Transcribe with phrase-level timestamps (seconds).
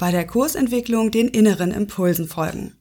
[0.00, 2.74] bei der Kursentwicklung den inneren Impulsen folgen.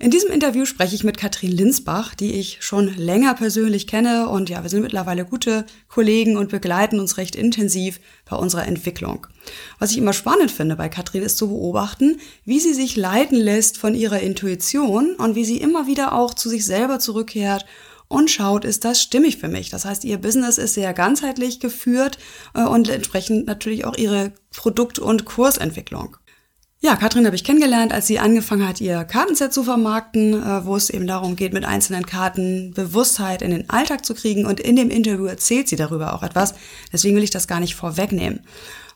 [0.00, 4.48] In diesem Interview spreche ich mit Katrin Linsbach, die ich schon länger persönlich kenne und
[4.48, 9.26] ja, wir sind mittlerweile gute Kollegen und begleiten uns recht intensiv bei unserer Entwicklung.
[9.78, 13.78] Was ich immer spannend finde bei Katrin ist zu beobachten, wie sie sich leiten lässt
[13.78, 17.66] von ihrer Intuition und wie sie immer wieder auch zu sich selber zurückkehrt
[18.08, 19.68] und schaut, ist das stimmig für mich?
[19.70, 22.18] Das heißt, ihr Business ist sehr ganzheitlich geführt
[22.54, 26.16] äh, und entsprechend natürlich auch ihre Produkt- und Kursentwicklung.
[26.84, 30.76] Ja, Katrin habe ich kennengelernt, als sie angefangen hat, ihr Kartenset zu vermarkten, äh, wo
[30.76, 34.44] es eben darum geht, mit einzelnen Karten Bewusstheit in den Alltag zu kriegen.
[34.44, 36.52] Und in dem Interview erzählt sie darüber auch etwas.
[36.92, 38.40] Deswegen will ich das gar nicht vorwegnehmen.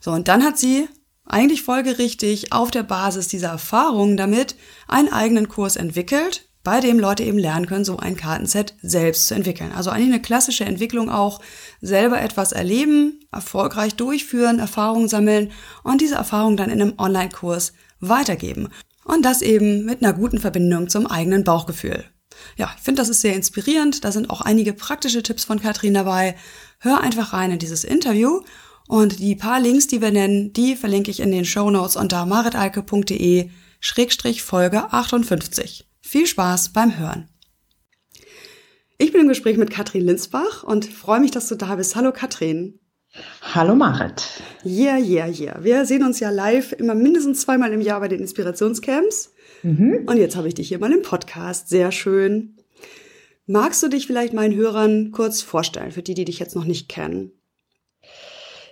[0.00, 0.86] So, und dann hat sie
[1.24, 7.22] eigentlich folgerichtig auf der Basis dieser Erfahrungen damit einen eigenen Kurs entwickelt, bei dem Leute
[7.22, 9.72] eben lernen können, so ein Kartenset selbst zu entwickeln.
[9.72, 11.40] Also eigentlich eine klassische Entwicklung auch,
[11.80, 15.50] selber etwas erleben, erfolgreich durchführen, Erfahrungen sammeln
[15.82, 18.68] und diese Erfahrungen dann in einem Online-Kurs weitergeben.
[19.06, 22.04] Und das eben mit einer guten Verbindung zum eigenen Bauchgefühl.
[22.58, 24.04] Ja, ich finde, das ist sehr inspirierend.
[24.04, 26.36] Da sind auch einige praktische Tipps von Katrin dabei.
[26.80, 28.42] Hör einfach rein in dieses Interview
[28.88, 32.26] und die paar Links, die wir nennen, die verlinke ich in den Show Notes unter
[32.26, 33.48] maritalke.de
[33.80, 35.87] Schrägstrich Folge 58.
[36.08, 37.28] Viel Spaß beim Hören.
[38.96, 41.96] Ich bin im Gespräch mit Katrin Linsbach und freue mich, dass du da bist.
[41.96, 42.78] Hallo Katrin.
[43.42, 44.24] Hallo Marit.
[44.64, 45.62] Yeah, yeah, yeah.
[45.62, 49.34] Wir sehen uns ja live immer mindestens zweimal im Jahr bei den Inspirationscamps.
[49.62, 50.04] Mhm.
[50.06, 51.68] Und jetzt habe ich dich hier mal im Podcast.
[51.68, 52.56] Sehr schön.
[53.44, 56.88] Magst du dich vielleicht meinen Hörern kurz vorstellen, für die, die dich jetzt noch nicht
[56.88, 57.32] kennen?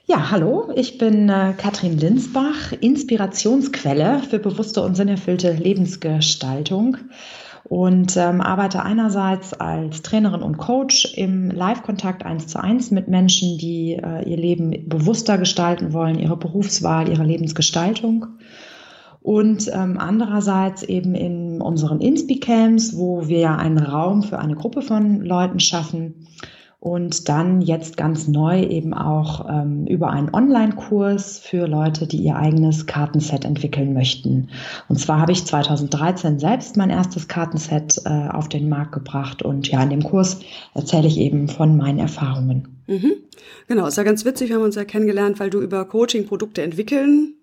[0.09, 6.99] Ja, hallo, ich bin äh, Katrin Linsbach, Inspirationsquelle für bewusste und sinnerfüllte Lebensgestaltung
[7.65, 13.59] und ähm, arbeite einerseits als Trainerin und Coach im Live-Kontakt eins zu eins mit Menschen,
[13.59, 18.27] die äh, ihr Leben bewusster gestalten wollen, ihre Berufswahl, ihre Lebensgestaltung.
[19.23, 25.21] Und ähm, andererseits eben in unseren Inspi-Camps, wo wir einen Raum für eine Gruppe von
[25.21, 26.29] Leuten schaffen,
[26.87, 32.37] und dann jetzt ganz neu eben auch ähm, über einen Online-Kurs für Leute, die ihr
[32.37, 34.51] eigenes Kartenset entwickeln möchten.
[34.89, 39.67] Und zwar habe ich 2013 selbst mein erstes Kartenset äh, auf den Markt gebracht und
[39.67, 40.39] ja, in dem Kurs
[40.75, 42.69] erzähle ich eben von meinen Erfahrungen.
[42.87, 43.15] Mhm.
[43.67, 47.35] Genau, ist ja ganz witzig, wir haben uns ja kennengelernt, weil du über Coaching-Produkte entwickeln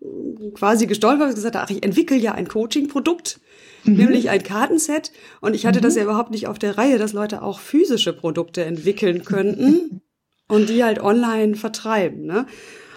[0.53, 3.41] quasi gestolpert und gesagt, ach, ich entwickle ja ein Coaching-Produkt
[3.83, 3.95] mhm.
[3.95, 5.11] nämlich ein Kartenset.
[5.41, 5.83] Und ich hatte mhm.
[5.83, 10.01] das ja überhaupt nicht auf der Reihe, dass Leute auch physische Produkte entwickeln könnten
[10.47, 12.25] und die halt online vertreiben.
[12.25, 12.45] Ne?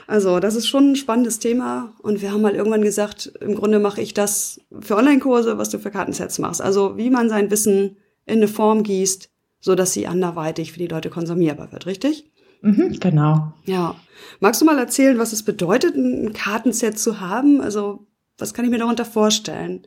[0.06, 1.94] Also das ist schon ein spannendes Thema.
[2.00, 5.70] Und wir haben mal halt irgendwann gesagt, im Grunde mache ich das für Online-Kurse, was
[5.70, 6.62] du für Kartensets machst.
[6.62, 9.30] Also wie man sein Wissen in eine Form gießt,
[9.60, 12.30] so dass sie anderweitig für die Leute konsumierbar wird, richtig?
[12.62, 13.52] Mhm, genau.
[13.64, 13.96] Ja.
[14.40, 17.60] Magst du mal erzählen, was es bedeutet, ein Kartenset zu haben?
[17.60, 18.06] Also,
[18.38, 19.86] was kann ich mir darunter vorstellen?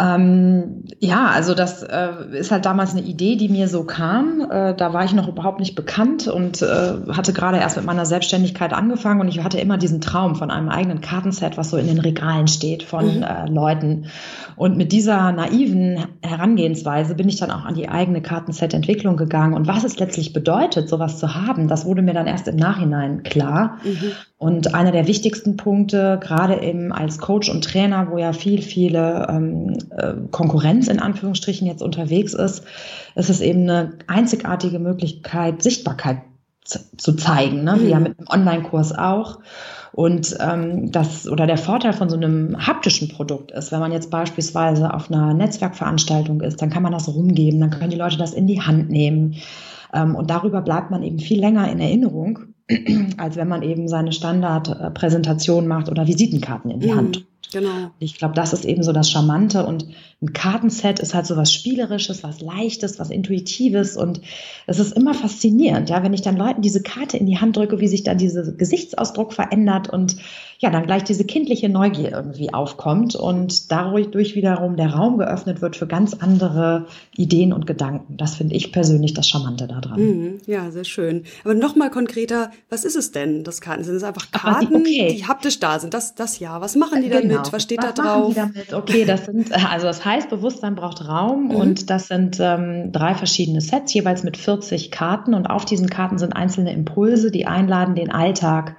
[0.00, 4.40] Ähm, ja, also das äh, ist halt damals eine Idee, die mir so kam.
[4.50, 8.06] Äh, da war ich noch überhaupt nicht bekannt und äh, hatte gerade erst mit meiner
[8.06, 11.86] Selbstständigkeit angefangen und ich hatte immer diesen Traum von einem eigenen Kartenset, was so in
[11.86, 13.22] den Regalen steht von mhm.
[13.22, 14.06] Äh, Leuten.
[14.56, 19.54] Und mit dieser naiven Herangehensweise bin ich dann auch an die eigene Kartenset-Entwicklung gegangen.
[19.54, 23.22] Und was es letztlich bedeutet, sowas zu haben, das wurde mir dann erst im Nachhinein
[23.22, 23.78] klar.
[23.84, 24.12] Mhm.
[24.38, 29.26] Und einer der wichtigsten Punkte, gerade eben als Coach und Trainer, wo ja viel, viele
[29.28, 29.89] ähm, äh,
[30.30, 32.64] Konkurrenz in Anführungsstrichen jetzt unterwegs ist,
[33.14, 36.18] ist es eben eine einzigartige Möglichkeit, Sichtbarkeit
[36.64, 37.78] zu zeigen, ne?
[37.80, 38.04] wie ja mhm.
[38.04, 39.40] mit einem Online-Kurs auch.
[39.92, 44.10] Und ähm, das oder der Vorteil von so einem haptischen Produkt ist, wenn man jetzt
[44.10, 48.32] beispielsweise auf einer Netzwerkveranstaltung ist, dann kann man das rumgeben, dann können die Leute das
[48.32, 49.34] in die Hand nehmen.
[49.92, 52.50] Ähm, und darüber bleibt man eben viel länger in Erinnerung
[53.16, 57.26] als wenn man eben seine Standardpräsentation macht oder Visitenkarten in die mhm, Hand.
[57.52, 57.90] Genau.
[57.98, 59.86] Ich glaube, das ist eben so das Charmante und
[60.22, 64.20] ein Kartenset ist halt so was Spielerisches, was Leichtes, was Intuitives und
[64.66, 67.80] es ist immer faszinierend, ja, wenn ich dann Leuten diese Karte in die Hand drücke,
[67.80, 70.16] wie sich dann dieser Gesichtsausdruck verändert und
[70.60, 75.74] ja, dann gleich diese kindliche Neugier irgendwie aufkommt und dadurch wiederum der Raum geöffnet wird
[75.74, 76.86] für ganz andere
[77.16, 78.18] Ideen und Gedanken.
[78.18, 79.98] Das finde ich persönlich das Charmante daran.
[79.98, 81.24] Mhm, ja, sehr schön.
[81.44, 83.84] Aber nochmal konkreter, was ist es denn, das Karten?
[83.84, 85.14] Sind es einfach Karten, okay.
[85.16, 85.94] die haptisch da sind?
[85.94, 86.60] Das, das ja.
[86.60, 87.36] Was machen die dann genau.
[87.36, 87.52] Genau.
[87.52, 88.36] Was steht Was da drauf?
[88.36, 88.74] Machen die damit?
[88.74, 91.54] Okay, das sind, also das heißt, Bewusstsein braucht Raum mhm.
[91.54, 96.18] und das sind ähm, drei verschiedene Sets, jeweils mit 40 Karten und auf diesen Karten
[96.18, 98.76] sind einzelne Impulse, die einladen, den Alltag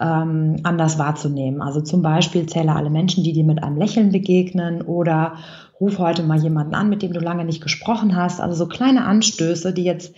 [0.00, 1.60] ähm, anders wahrzunehmen.
[1.60, 5.34] Also zum Beispiel zähle alle Menschen, die dir mit einem Lächeln begegnen oder
[5.80, 8.40] ruf heute mal jemanden an, mit dem du lange nicht gesprochen hast.
[8.40, 10.14] Also so kleine Anstöße, die jetzt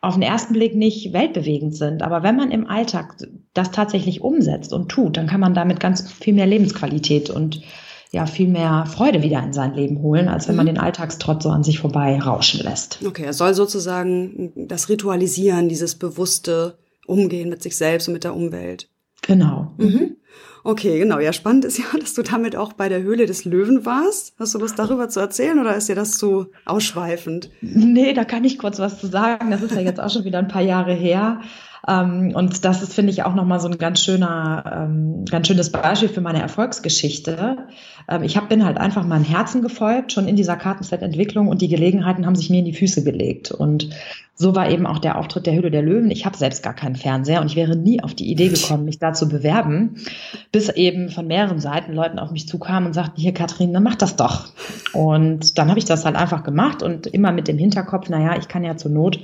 [0.00, 2.02] auf den ersten Blick nicht weltbewegend sind.
[2.02, 3.16] Aber wenn man im Alltag
[3.52, 7.62] das tatsächlich umsetzt und tut, dann kann man damit ganz viel mehr Lebensqualität und
[8.10, 10.74] ja viel mehr Freude wieder in sein Leben holen, als wenn man mhm.
[10.74, 13.00] den Alltagstrott so an sich vorbei rauschen lässt.
[13.06, 18.34] Okay, er soll sozusagen das Ritualisieren, dieses bewusste Umgehen mit sich selbst und mit der
[18.34, 18.88] Umwelt.
[19.26, 19.72] Genau.
[19.78, 20.16] Mhm.
[20.66, 21.18] Okay, genau.
[21.18, 24.34] Ja, spannend ist ja, dass du damit auch bei der Höhle des Löwen warst.
[24.38, 27.50] Hast du Lust darüber zu erzählen oder ist dir das zu ausschweifend?
[27.60, 29.50] Nee, da kann ich kurz was zu sagen.
[29.50, 31.40] Das ist ja jetzt auch schon wieder ein paar Jahre her.
[31.86, 35.70] Ähm, und das ist, finde ich, auch nochmal so ein ganz schöner, ähm, ganz schönes
[35.70, 37.58] Beispiel für meine Erfolgsgeschichte.
[38.08, 41.68] Ähm, ich hab, bin halt einfach meinem Herzen gefolgt, schon in dieser Kartenset-Entwicklung und die
[41.68, 43.50] Gelegenheiten haben sich mir in die Füße gelegt.
[43.50, 43.90] Und
[44.36, 46.10] so war eben auch der Auftritt der Höhle der Löwen.
[46.10, 48.98] Ich habe selbst gar keinen Fernseher und ich wäre nie auf die Idee gekommen, mich
[48.98, 49.96] da zu bewerben,
[50.50, 53.94] bis eben von mehreren Seiten Leuten auf mich zukamen und sagten, hier Katrin, dann mach
[53.94, 54.48] das doch.
[54.92, 58.48] Und dann habe ich das halt einfach gemacht und immer mit dem Hinterkopf, naja, ich
[58.48, 59.20] kann ja zur Not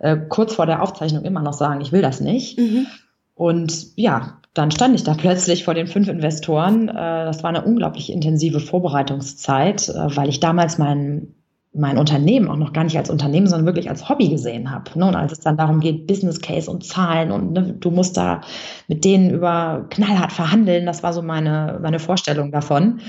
[0.00, 2.58] äh, kurz vor der Aufzeichnung immer noch sagen, ich will das nicht.
[2.58, 2.86] Mhm.
[3.34, 6.88] Und ja, dann stand ich da plötzlich vor den fünf Investoren.
[6.88, 11.34] Äh, das war eine unglaublich intensive Vorbereitungszeit, äh, weil ich damals mein,
[11.72, 14.98] mein Unternehmen auch noch gar nicht als Unternehmen, sondern wirklich als Hobby gesehen habe.
[14.98, 15.06] Ne?
[15.06, 18.40] Und als es dann darum geht, Business Case und Zahlen und ne, du musst da
[18.88, 23.00] mit denen über knallhart verhandeln, das war so meine, meine Vorstellung davon.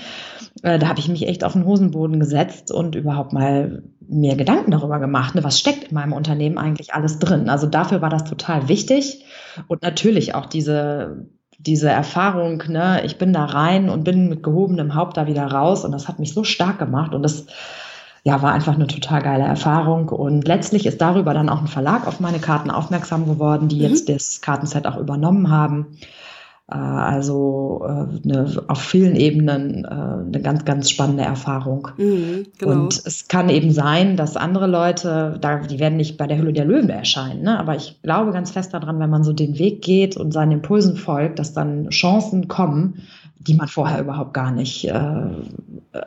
[0.63, 4.71] Äh, da habe ich mich echt auf den Hosenboden gesetzt und überhaupt mal mir Gedanken
[4.71, 7.49] darüber gemacht, ne, was steckt in meinem Unternehmen eigentlich alles drin.
[7.49, 9.25] Also dafür war das total wichtig
[9.67, 11.27] und natürlich auch diese
[11.57, 15.85] diese Erfahrung, ne, ich bin da rein und bin mit gehobenem Haupt da wieder raus
[15.85, 17.45] und das hat mich so stark gemacht und das
[18.23, 20.09] ja, war einfach eine total geile Erfahrung.
[20.09, 23.81] Und letztlich ist darüber dann auch ein Verlag auf meine Karten aufmerksam geworden, die mhm.
[23.81, 25.97] jetzt das Kartenset auch übernommen haben.
[26.69, 31.89] Äh, also äh, eine, auf vielen Ebenen äh, eine ganz, ganz spannende Erfahrung.
[31.97, 32.71] Mhm, genau.
[32.71, 36.53] Und es kann eben sein, dass andere Leute, da, die werden nicht bei der Hülle
[36.53, 37.59] der Löwen erscheinen, ne?
[37.59, 40.95] aber ich glaube ganz fest daran, wenn man so den Weg geht und seinen Impulsen
[40.95, 43.03] folgt, dass dann Chancen kommen,
[43.39, 45.27] die man vorher überhaupt gar nicht äh,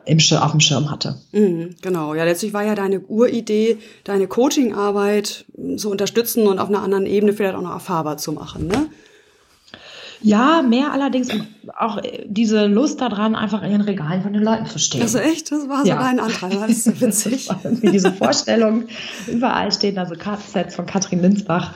[0.05, 1.15] im Schir auf dem Schirm hatte.
[1.33, 6.81] Mhm, genau, ja, letztlich war ja deine Uridee, deine Coachingarbeit zu unterstützen und auf einer
[6.81, 8.87] anderen Ebene vielleicht auch noch erfahrbar zu machen, ne?
[10.21, 11.29] Ja, mehr allerdings
[11.77, 15.01] auch äh, diese Lust daran, einfach in den Regalen von den Leuten zu stehen.
[15.01, 15.97] Also echt, das war so ja.
[15.97, 17.49] dein Anteil, das ist so witzig.
[17.63, 18.85] Wie diese Vorstellung,
[19.27, 21.73] überall stehen also Kartensets von Katrin Linsbach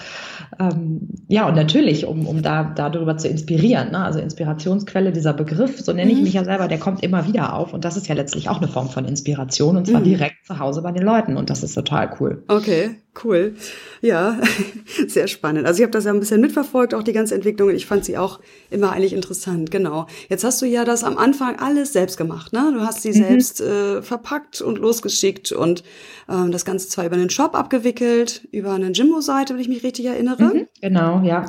[0.57, 3.91] ähm, ja, und natürlich, um, um da darüber zu inspirieren.
[3.91, 3.99] Ne?
[3.99, 6.23] Also Inspirationsquelle, dieser Begriff, so nenne ich mhm.
[6.23, 7.73] mich ja selber, der kommt immer wieder auf.
[7.73, 10.05] Und das ist ja letztlich auch eine Form von Inspiration und zwar mhm.
[10.05, 11.37] direkt zu Hause bei den Leuten.
[11.37, 12.43] Und das ist total cool.
[12.47, 12.91] Okay,
[13.23, 13.55] cool.
[14.01, 14.39] Ja,
[15.07, 15.65] sehr spannend.
[15.65, 17.69] Also ich habe das ja ein bisschen mitverfolgt, auch die ganze Entwicklung.
[17.69, 18.39] Und ich fand sie auch
[18.69, 19.71] immer eigentlich interessant.
[19.71, 20.07] Genau.
[20.29, 22.53] Jetzt hast du ja das am Anfang alles selbst gemacht.
[22.53, 22.71] Ne?
[22.73, 23.13] Du hast sie mhm.
[23.13, 25.83] selbst äh, verpackt und losgeschickt und
[26.29, 30.05] ähm, das Ganze zwar über einen Shop abgewickelt, über eine Jimbo-Seite, wenn ich mich richtig
[30.05, 30.43] erinnere.
[30.43, 31.45] Mhm, genau, ja.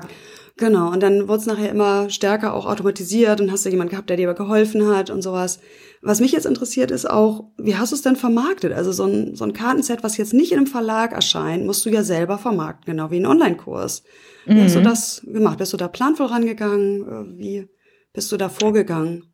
[0.60, 4.10] Genau, und dann wurde es nachher immer stärker auch automatisiert und hast du jemanden gehabt,
[4.10, 5.58] der dir geholfen hat und sowas.
[6.02, 8.74] Was mich jetzt interessiert ist auch, wie hast du es denn vermarktet?
[8.74, 11.88] Also so ein, so ein Kartenset, was jetzt nicht in einem Verlag erscheint, musst du
[11.88, 14.02] ja selber vermarkten, genau wie ein Online-Kurs.
[14.44, 14.64] Wie mhm.
[14.64, 14.84] hast du mhm.
[14.84, 15.56] das gemacht?
[15.56, 17.08] Bist du da planvoll rangegangen?
[17.08, 17.68] Äh, wie
[18.12, 19.29] bist du da vorgegangen?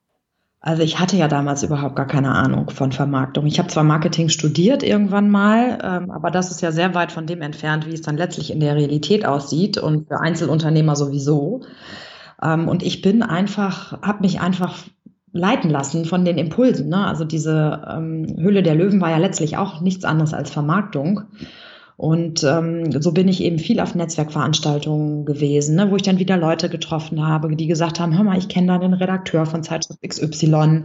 [0.67, 3.47] Also ich hatte ja damals überhaupt gar keine Ahnung von Vermarktung.
[3.47, 7.25] Ich habe zwar Marketing studiert irgendwann mal, ähm, aber das ist ja sehr weit von
[7.25, 11.61] dem entfernt, wie es dann letztlich in der Realität aussieht und für Einzelunternehmer sowieso.
[12.43, 14.77] Ähm, und ich bin einfach, habe mich einfach
[15.31, 16.89] leiten lassen von den Impulsen.
[16.89, 17.07] Ne?
[17.07, 21.23] Also diese ähm, Hülle der Löwen war ja letztlich auch nichts anderes als Vermarktung.
[21.99, 26.37] Und ähm, so bin ich eben viel auf Netzwerkveranstaltungen gewesen, ne, wo ich dann wieder
[26.37, 30.03] Leute getroffen habe, die gesagt haben, hör mal, ich kenne da den Redakteur von Zeitschrift
[30.07, 30.83] XY,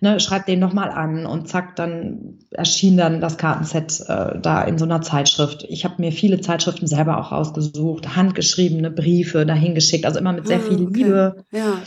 [0.00, 4.62] ne, schreib den doch mal an und zack, dann erschien dann das Kartenset äh, da
[4.62, 5.66] in so einer Zeitschrift.
[5.68, 10.46] Ich habe mir viele Zeitschriften selber auch rausgesucht, handgeschriebene Briefe dahin geschickt, also immer mit
[10.46, 10.92] sehr ah, viel okay.
[10.94, 11.44] Liebe.
[11.50, 11.78] Ja.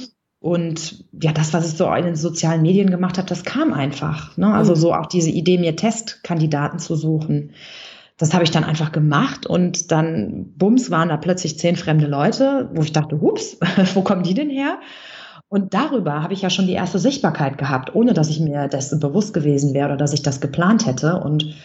[0.41, 4.35] Und ja, das, was ich so in den sozialen Medien gemacht habe, das kam einfach.
[4.35, 4.53] Ne?
[4.53, 4.79] Also mhm.
[4.79, 7.51] so auch diese Idee, mir Testkandidaten zu suchen
[8.17, 12.69] das habe ich dann einfach gemacht und dann, bums, waren da plötzlich zehn fremde Leute,
[12.73, 13.57] wo ich dachte, hups,
[13.93, 14.79] wo kommen die denn her?
[15.49, 18.99] Und darüber habe ich ja schon die erste Sichtbarkeit gehabt, ohne dass ich mir dessen
[18.99, 21.17] bewusst gewesen wäre oder dass ich das geplant hätte.
[21.17, 21.55] Und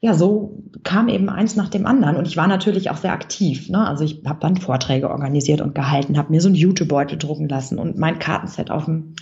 [0.00, 2.16] ja, so kam eben eins nach dem anderen.
[2.16, 3.68] Und ich war natürlich auch sehr aktiv.
[3.68, 3.86] Ne?
[3.86, 7.78] Also ich habe dann Vorträge organisiert und gehalten, habe mir so ein YouTube-Beutel drucken lassen
[7.78, 9.14] und mein Kartenset auf dem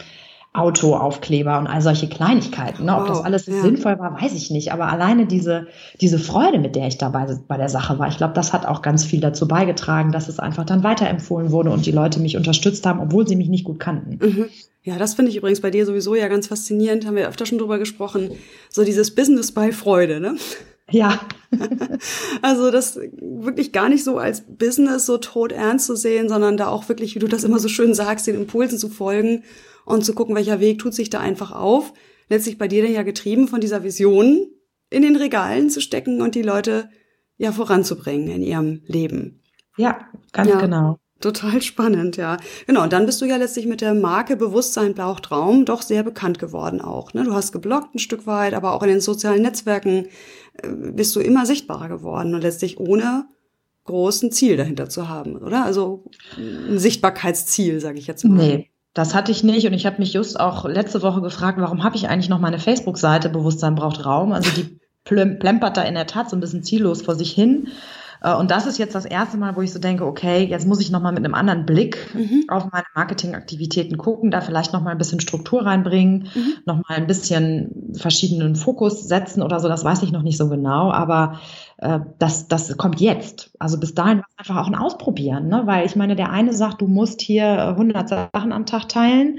[0.58, 2.84] Autoaufkleber und all solche Kleinigkeiten.
[2.84, 2.94] Ne?
[2.94, 3.60] Ob wow, das alles ja.
[3.62, 4.72] sinnvoll war, weiß ich nicht.
[4.72, 5.68] Aber alleine diese,
[6.00, 8.82] diese Freude, mit der ich dabei bei der Sache war, ich glaube, das hat auch
[8.82, 12.84] ganz viel dazu beigetragen, dass es einfach dann weiterempfohlen wurde und die Leute mich unterstützt
[12.86, 14.18] haben, obwohl sie mich nicht gut kannten.
[14.24, 14.46] Mhm.
[14.82, 17.58] Ja, das finde ich übrigens bei dir sowieso ja ganz faszinierend, haben wir öfter schon
[17.58, 18.30] drüber gesprochen.
[18.70, 20.36] So dieses Business bei Freude, ne?
[20.90, 21.20] Ja.
[22.42, 26.68] also das wirklich gar nicht so als Business so tot ernst zu sehen, sondern da
[26.68, 29.42] auch wirklich, wie du das immer so schön sagst, den Impulsen zu folgen
[29.88, 31.92] und zu gucken, welcher Weg tut sich da einfach auf.
[32.28, 34.46] Letztlich bei dir ja getrieben von dieser Vision,
[34.90, 36.88] in den Regalen zu stecken und die Leute
[37.36, 39.42] ja voranzubringen in ihrem Leben.
[39.76, 40.60] Ja, ganz ja.
[40.60, 40.98] genau.
[41.20, 42.36] Total spannend, ja.
[42.66, 46.38] Genau, und dann bist du ja letztlich mit der Marke Bewusstsein Blauchtraum doch sehr bekannt
[46.38, 47.12] geworden auch.
[47.12, 47.24] Ne?
[47.24, 50.06] Du hast geblockt ein Stück weit, aber auch in den sozialen Netzwerken
[50.62, 53.26] äh, bist du immer sichtbarer geworden und letztlich ohne
[53.84, 55.64] großen Ziel dahinter zu haben, oder?
[55.64, 56.04] Also
[56.36, 58.36] ein Sichtbarkeitsziel, sage ich jetzt mal.
[58.36, 61.84] Nee, das hatte ich nicht und ich habe mich just auch letzte Woche gefragt, warum
[61.84, 64.32] habe ich eigentlich noch meine Facebook-Seite Bewusstsein braucht Raum?
[64.32, 67.68] Also die plempert da in der Tat so ein bisschen ziellos vor sich hin.
[68.22, 70.80] Äh, und das ist jetzt das erste Mal, wo ich so denke, okay, jetzt muss
[70.80, 72.46] ich nochmal mit einem anderen Blick mhm.
[72.48, 76.54] auf meine Marketingaktivitäten gucken, da vielleicht nochmal ein bisschen Struktur reinbringen, mhm.
[76.66, 80.90] nochmal ein bisschen verschiedenen Fokus setzen oder so, das weiß ich noch nicht so genau,
[80.90, 81.38] aber
[81.78, 83.50] äh, das, das kommt jetzt.
[83.58, 85.62] Also bis dahin war es einfach auch ein Ausprobieren, ne?
[85.64, 89.38] weil ich meine, der eine sagt, du musst hier 100 Sachen am Tag teilen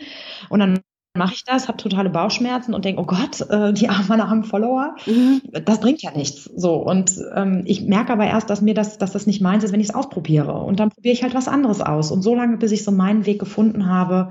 [0.49, 0.79] und dann
[1.17, 4.43] mache ich das, habe totale Bauchschmerzen und denke, oh Gott, äh, die armen, meine armen
[4.43, 5.41] Follower, mhm.
[5.65, 6.45] das bringt ja nichts.
[6.45, 9.73] So und ähm, ich merke aber erst, dass mir das, dass das nicht meins ist,
[9.73, 12.57] wenn ich es ausprobiere und dann probiere ich halt was anderes aus und so lange,
[12.57, 14.29] bis ich so meinen Weg gefunden habe,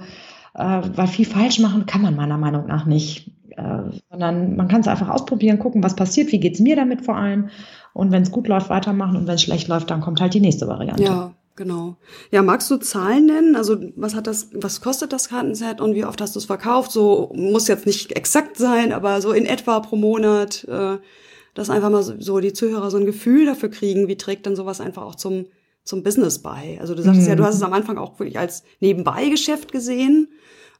[0.55, 4.81] äh, weil viel falsch machen kann man meiner Meinung nach nicht, äh, sondern man kann
[4.81, 7.51] es einfach ausprobieren, gucken, was passiert, wie geht's mir damit vor allem
[7.93, 10.41] und wenn es gut läuft, weitermachen und wenn es schlecht läuft, dann kommt halt die
[10.41, 11.03] nächste Variante.
[11.03, 11.35] Ja.
[11.57, 11.97] Genau.
[12.31, 13.57] Ja, magst du Zahlen nennen?
[13.57, 16.93] Also was hat das, was kostet das Kartenset und wie oft hast du es verkauft?
[16.93, 20.99] So muss jetzt nicht exakt sein, aber so in etwa pro Monat, äh,
[21.55, 24.81] dass einfach mal so, die Zuhörer so ein Gefühl dafür kriegen, wie trägt denn sowas
[24.81, 25.47] einfach auch zum
[25.83, 26.79] zum Business bei.
[26.81, 27.27] Also du sagst mhm.
[27.27, 30.29] ja, du hast es am Anfang auch wirklich als Nebenbei-Geschäft gesehen.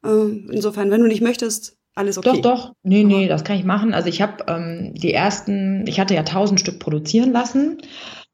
[0.05, 0.09] Äh,
[0.53, 2.41] insofern, wenn du nicht möchtest, alles okay.
[2.41, 2.73] Doch, doch.
[2.83, 3.93] Nee, nee, das kann ich machen.
[3.93, 7.79] Also ich habe ähm, die ersten, ich hatte ja tausend Stück produzieren lassen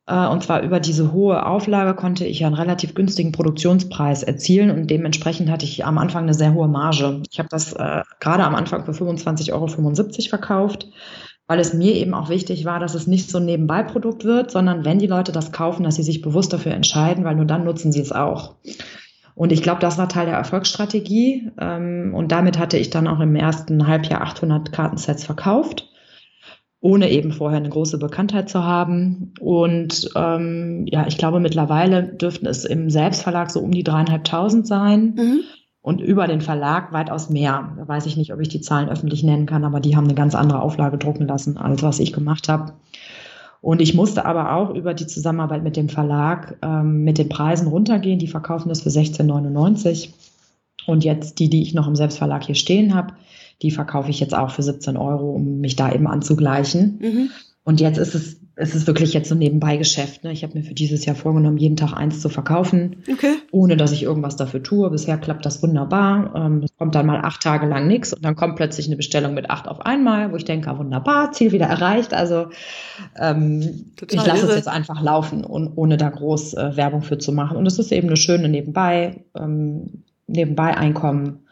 [0.07, 4.71] äh, und zwar über diese hohe Auflage konnte ich ja einen relativ günstigen Produktionspreis erzielen
[4.71, 7.23] und dementsprechend hatte ich am Anfang eine sehr hohe Marge.
[7.31, 9.69] Ich habe das äh, gerade am Anfang für 25,75 Euro
[10.29, 10.89] verkauft,
[11.47, 14.85] weil es mir eben auch wichtig war, dass es nicht so ein Nebenbeiprodukt wird, sondern
[14.85, 17.93] wenn die Leute das kaufen, dass sie sich bewusst dafür entscheiden, weil nur dann nutzen
[17.93, 18.57] sie es auch.
[19.35, 21.51] Und ich glaube, das war Teil der Erfolgsstrategie.
[21.61, 25.89] Ähm, und damit hatte ich dann auch im ersten Halbjahr 800 Kartensets verkauft
[26.85, 29.33] ohne eben vorher eine große Bekanntheit zu haben.
[29.41, 35.15] Und ähm, ja, ich glaube, mittlerweile dürften es im Selbstverlag so um die dreieinhalbtausend sein.
[35.17, 35.41] Mhm.
[35.81, 37.73] Und über den Verlag weitaus mehr.
[37.79, 40.15] Da weiß ich nicht, ob ich die Zahlen öffentlich nennen kann, aber die haben eine
[40.15, 42.75] ganz andere Auflage drucken lassen, als was ich gemacht habe.
[43.65, 47.67] Und ich musste aber auch über die Zusammenarbeit mit dem Verlag ähm, mit den Preisen
[47.67, 48.19] runtergehen.
[48.19, 50.11] Die verkaufen das für 16,99.
[50.87, 53.15] Und jetzt die, die ich noch im Selbstverlag hier stehen habe,
[53.63, 56.99] die verkaufe ich jetzt auch für 17 Euro, um mich da eben anzugleichen.
[57.01, 57.31] Mhm.
[57.65, 60.23] Und jetzt ist es, es ist wirklich jetzt so ein Nebenbeigeschäft.
[60.23, 60.33] Ne?
[60.33, 63.37] Ich habe mir für dieses Jahr vorgenommen, jeden Tag eins zu verkaufen, okay.
[63.53, 64.91] ohne dass ich irgendwas dafür tue.
[64.91, 66.35] Bisher klappt das wunderbar.
[66.37, 69.33] Ähm, es kommt dann mal acht Tage lang nichts und dann kommt plötzlich eine Bestellung
[69.33, 72.13] mit acht auf einmal, wo ich denke, ah, wunderbar, Ziel wieder erreicht.
[72.13, 72.49] Also
[73.19, 77.33] ähm, ich lasse es jetzt einfach laufen, und, ohne da groß äh, Werbung für zu
[77.33, 77.57] machen.
[77.57, 81.44] Und es ist eben eine schöne Nebenbei, ähm, Nebenbei-Einkommen äh,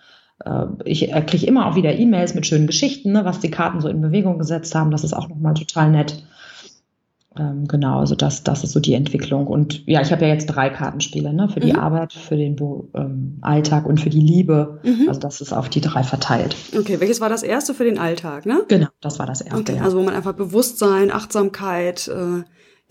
[0.84, 3.88] ich äh, kriege immer auch wieder E-Mails mit schönen Geschichten, ne, was die Karten so
[3.88, 4.90] in Bewegung gesetzt haben.
[4.90, 6.24] Das ist auch nochmal total nett.
[7.38, 9.46] Ähm, genau, also das, das ist so die Entwicklung.
[9.46, 11.78] Und ja, ich habe ja jetzt drei Kartenspiele, ne, für die mhm.
[11.78, 12.56] Arbeit, für den
[12.94, 14.80] ähm, Alltag und für die Liebe.
[14.82, 15.08] Mhm.
[15.08, 16.56] Also das ist auf die drei verteilt.
[16.76, 18.62] Okay, welches war das erste für den Alltag, ne?
[18.68, 19.60] Genau, das war das erste.
[19.60, 19.84] Okay, ja.
[19.84, 22.42] Also wo man einfach Bewusstsein, Achtsamkeit äh,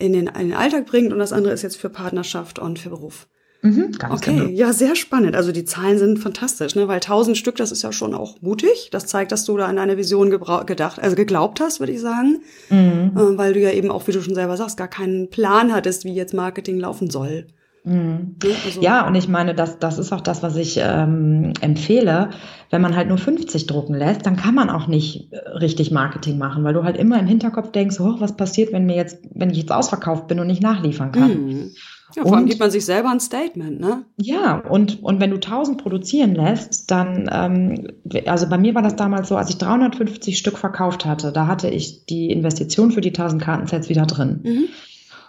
[0.04, 2.90] in, den, in den Alltag bringt und das andere ist jetzt für Partnerschaft und für
[2.90, 3.28] Beruf.
[3.64, 4.50] Mhm, ganz okay, genau.
[4.50, 5.36] ja, sehr spannend.
[5.36, 6.88] Also die Zahlen sind fantastisch, ne?
[6.88, 8.88] weil tausend Stück, das ist ja schon auch mutig.
[8.90, 12.40] Das zeigt, dass du da an deine Vision gedacht, also geglaubt hast, würde ich sagen,
[12.70, 13.12] mhm.
[13.16, 16.04] äh, weil du ja eben auch, wie du schon selber sagst, gar keinen Plan hattest,
[16.04, 17.46] wie jetzt Marketing laufen soll.
[17.84, 18.36] Mhm.
[18.42, 18.50] Ne?
[18.64, 22.30] Also, ja, und ich meine, das, das ist auch das, was ich ähm, empfehle.
[22.70, 26.36] Wenn man halt nur 50 drucken lässt, dann kann man auch nicht äh, richtig Marketing
[26.36, 29.50] machen, weil du halt immer im Hinterkopf denkst, oh, was passiert, wenn mir jetzt, wenn
[29.50, 31.46] ich jetzt ausverkauft bin und nicht nachliefern kann.
[31.46, 31.70] Mhm.
[32.14, 34.04] Ja, vor allem gibt man sich selber ein Statement, ne?
[34.20, 37.88] Ja, und, und wenn du 1000 produzieren lässt, dann, ähm,
[38.26, 41.68] also bei mir war das damals so, als ich 350 Stück verkauft hatte, da hatte
[41.68, 44.40] ich die Investition für die 1000 Kartensets wieder drin.
[44.42, 44.64] Mhm.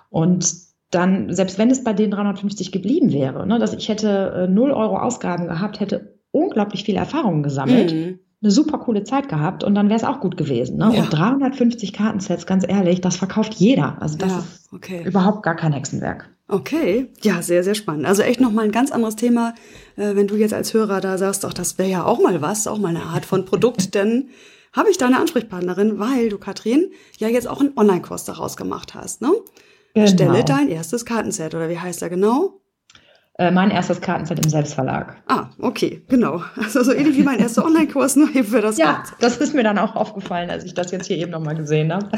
[0.09, 0.53] Und
[0.91, 4.71] dann, selbst wenn es bei den 350 geblieben wäre, ne, dass ich hätte äh, 0
[4.71, 7.93] Euro Ausgaben gehabt, hätte unglaublich viel Erfahrung gesammelt.
[7.93, 10.77] Mhm eine super coole Zeit gehabt und dann wäre es auch gut gewesen.
[10.77, 10.91] Ne?
[10.93, 11.03] Ja.
[11.03, 14.01] Und 350 Kartensets, ganz ehrlich, das verkauft jeder.
[14.01, 15.03] Also das ja, ist okay.
[15.05, 16.29] überhaupt gar kein Hexenwerk.
[16.47, 18.05] Okay, ja, sehr, sehr spannend.
[18.05, 19.55] Also echt nochmal ein ganz anderes Thema,
[19.95, 22.67] äh, wenn du jetzt als Hörer da sagst, ach, das wäre ja auch mal was,
[22.67, 24.29] auch mal eine Art von Produkt, denn
[24.73, 28.93] habe ich da eine Ansprechpartnerin, weil du, Katrin, ja jetzt auch einen Online-Kurs daraus gemacht
[28.95, 29.31] hast, ne?
[29.93, 30.07] Genau.
[30.07, 32.62] Stelle dein erstes Kartenset, oder wie heißt er genau?
[33.39, 35.15] Äh, mein erstes Kartenset im Selbstverlag.
[35.27, 36.43] Ah, okay, genau.
[36.55, 39.17] Also so ähnlich wie mein erster Online-Kurs, nur eben für das Ja, Kartenset.
[39.21, 42.09] das ist mir dann auch aufgefallen, als ich das jetzt hier eben nochmal gesehen habe.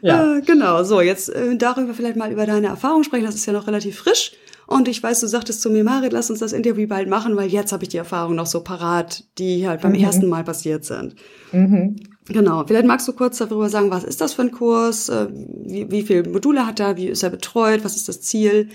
[0.00, 0.36] Ja.
[0.36, 3.26] Äh, genau, so, jetzt äh, darüber vielleicht mal über deine Erfahrung sprechen.
[3.26, 4.32] Das ist ja noch relativ frisch.
[4.66, 7.48] Und ich weiß, du sagtest zu mir, Marit, lass uns das Interview bald machen, weil
[7.48, 10.04] jetzt habe ich die Erfahrung noch so parat, die halt beim mhm.
[10.04, 11.14] ersten Mal passiert sind.
[11.52, 11.96] Mhm.
[12.26, 12.64] Genau.
[12.66, 15.08] Vielleicht magst du kurz darüber sagen, was ist das für ein Kurs?
[15.08, 16.96] Äh, wie, wie viele Module hat er?
[16.96, 17.84] Wie ist er betreut?
[17.84, 18.68] Was ist das Ziel?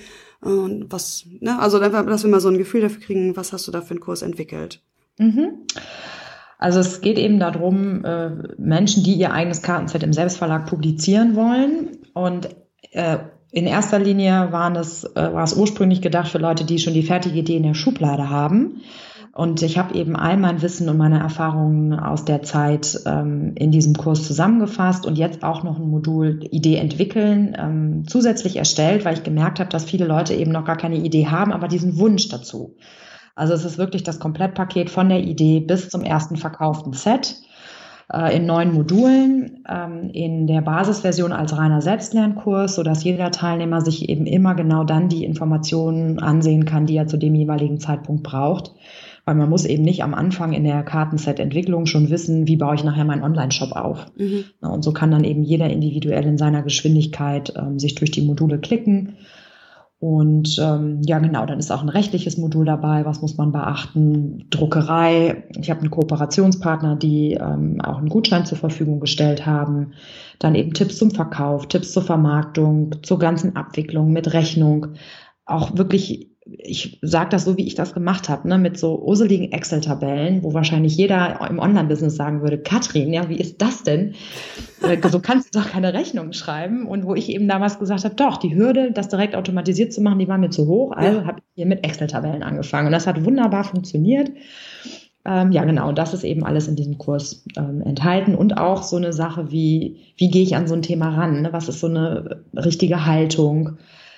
[0.44, 1.60] Und was, ne?
[1.60, 4.00] Also, dass wir mal so ein Gefühl dafür kriegen, was hast du da für einen
[4.00, 4.82] Kurs entwickelt?
[5.18, 5.66] Mhm.
[6.58, 11.98] Also es geht eben darum, äh, Menschen, die ihr eigenes Kartenset im Selbstverlag publizieren wollen.
[12.14, 12.50] Und
[12.92, 13.18] äh,
[13.52, 17.04] in erster Linie waren es, äh, war es ursprünglich gedacht für Leute, die schon die
[17.04, 18.82] fertige Idee in der Schublade haben
[19.36, 23.72] und ich habe eben all mein Wissen und meine Erfahrungen aus der Zeit ähm, in
[23.72, 29.16] diesem Kurs zusammengefasst und jetzt auch noch ein Modul Idee entwickeln ähm, zusätzlich erstellt, weil
[29.16, 32.30] ich gemerkt habe, dass viele Leute eben noch gar keine Idee haben, aber diesen Wunsch
[32.30, 32.76] dazu.
[33.34, 37.38] Also es ist wirklich das Komplettpaket von der Idee bis zum ersten verkauften Set
[38.14, 44.10] äh, in neun Modulen, ähm, in der Basisversion als reiner Selbstlernkurs, sodass jeder Teilnehmer sich
[44.10, 48.74] eben immer genau dann die Informationen ansehen kann, die er zu dem jeweiligen Zeitpunkt braucht
[49.26, 52.84] weil man muss eben nicht am Anfang in der Kartenset-Entwicklung schon wissen, wie baue ich
[52.84, 54.06] nachher meinen Online-Shop auf.
[54.18, 54.46] Mhm.
[54.60, 58.60] Und so kann dann eben jeder individuell in seiner Geschwindigkeit ähm, sich durch die Module
[58.60, 59.16] klicken.
[60.04, 63.06] Und ähm, ja, genau, dann ist auch ein rechtliches Modul dabei.
[63.06, 64.48] Was muss man beachten?
[64.50, 65.46] Druckerei.
[65.58, 69.94] Ich habe einen Kooperationspartner, die ähm, auch einen Gutschein zur Verfügung gestellt haben.
[70.40, 74.88] Dann eben Tipps zum Verkauf, Tipps zur Vermarktung, zur ganzen Abwicklung mit Rechnung.
[75.46, 79.52] Auch wirklich ich sage das so, wie ich das gemacht habe, ne, mit so useligen
[79.52, 84.16] Excel-Tabellen, wo wahrscheinlich jeder im Online-Business sagen würde, Katrin, ja, wie ist das denn?
[84.82, 86.86] Äh, so kannst du doch keine Rechnung schreiben.
[86.86, 90.20] Und wo ich eben damals gesagt habe, doch, die Hürde, das direkt automatisiert zu machen,
[90.20, 90.92] die war mir zu hoch.
[90.92, 91.26] Also ja.
[91.26, 92.88] habe ich hier mit Excel-Tabellen angefangen.
[92.88, 94.32] Und das hat wunderbar funktioniert.
[95.26, 98.36] Ähm, ja, genau, das ist eben alles in diesem Kurs ähm, enthalten.
[98.36, 101.44] Und auch so eine Sache wie, wie gehe ich an so ein Thema ran?
[101.44, 101.54] Ne?
[101.54, 103.78] Was ist so eine richtige Haltung?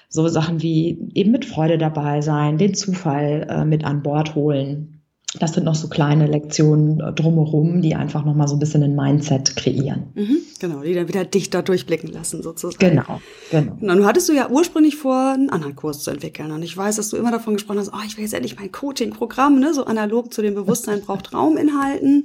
[0.09, 4.95] So Sachen wie eben mit Freude dabei sein, den Zufall äh, mit an Bord holen.
[5.39, 8.95] Das sind noch so kleine Lektionen äh, drumherum, die einfach nochmal so ein bisschen ein
[8.95, 10.11] Mindset kreieren.
[10.13, 12.77] Mhm, genau, die dann wieder dichter durchblicken lassen sozusagen.
[12.79, 13.19] Genau,
[13.51, 13.73] genau.
[13.73, 16.51] Und dann hattest du ja ursprünglich vor, einen anderen Kurs zu entwickeln.
[16.51, 18.71] Und ich weiß, dass du immer davon gesprochen hast, oh, ich will jetzt endlich mein
[18.71, 22.23] Coaching-Programm, ne, so analog zu dem Bewusstsein braucht Rauminhalten.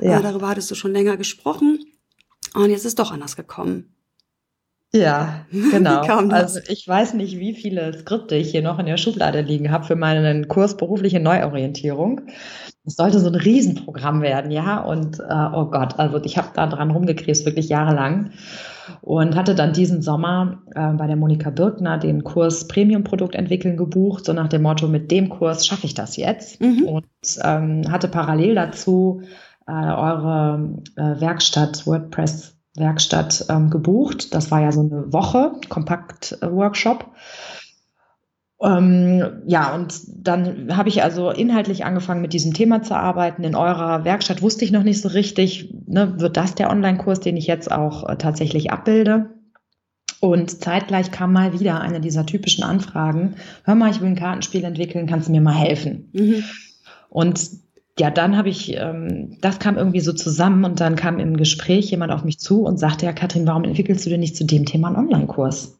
[0.00, 0.18] Ja.
[0.18, 1.80] Äh, darüber hattest du schon länger gesprochen.
[2.54, 3.94] Und jetzt ist doch anders gekommen.
[4.94, 6.02] Ja, genau.
[6.02, 9.84] Also ich weiß nicht, wie viele Skripte ich hier noch in der Schublade liegen habe
[9.84, 12.22] für meinen Kurs berufliche Neuorientierung.
[12.84, 14.80] Es sollte so ein Riesenprogramm werden, ja.
[14.80, 18.32] Und äh, oh Gott, also ich habe da dran rumgekrebst, wirklich jahrelang.
[19.00, 24.24] Und hatte dann diesen Sommer äh, bei der Monika Birkner den Kurs Premium-Produkt entwickeln gebucht,
[24.24, 26.60] so nach dem Motto, mit dem Kurs schaffe ich das jetzt.
[26.60, 26.82] Mhm.
[26.84, 27.06] Und
[27.42, 29.22] ähm, hatte parallel dazu
[29.66, 34.34] äh, eure äh, Werkstatt WordPress Werkstatt ähm, gebucht.
[34.34, 37.06] Das war ja so eine Woche, Kompakt-Workshop.
[38.62, 43.42] Ähm, ja, und dann habe ich also inhaltlich angefangen, mit diesem Thema zu arbeiten.
[43.42, 47.36] In eurer Werkstatt wusste ich noch nicht so richtig, ne, wird das der Online-Kurs, den
[47.36, 49.30] ich jetzt auch äh, tatsächlich abbilde?
[50.20, 53.34] Und zeitgleich kam mal wieder eine dieser typischen Anfragen.
[53.64, 56.10] Hör mal, ich will ein Kartenspiel entwickeln, kannst du mir mal helfen?
[56.12, 56.44] Mhm.
[57.08, 57.50] Und
[57.98, 61.90] ja, dann habe ich, ähm, das kam irgendwie so zusammen und dann kam im Gespräch
[61.90, 64.64] jemand auf mich zu und sagte, ja, Katrin, warum entwickelst du denn nicht zu dem
[64.64, 65.78] Thema einen Online-Kurs?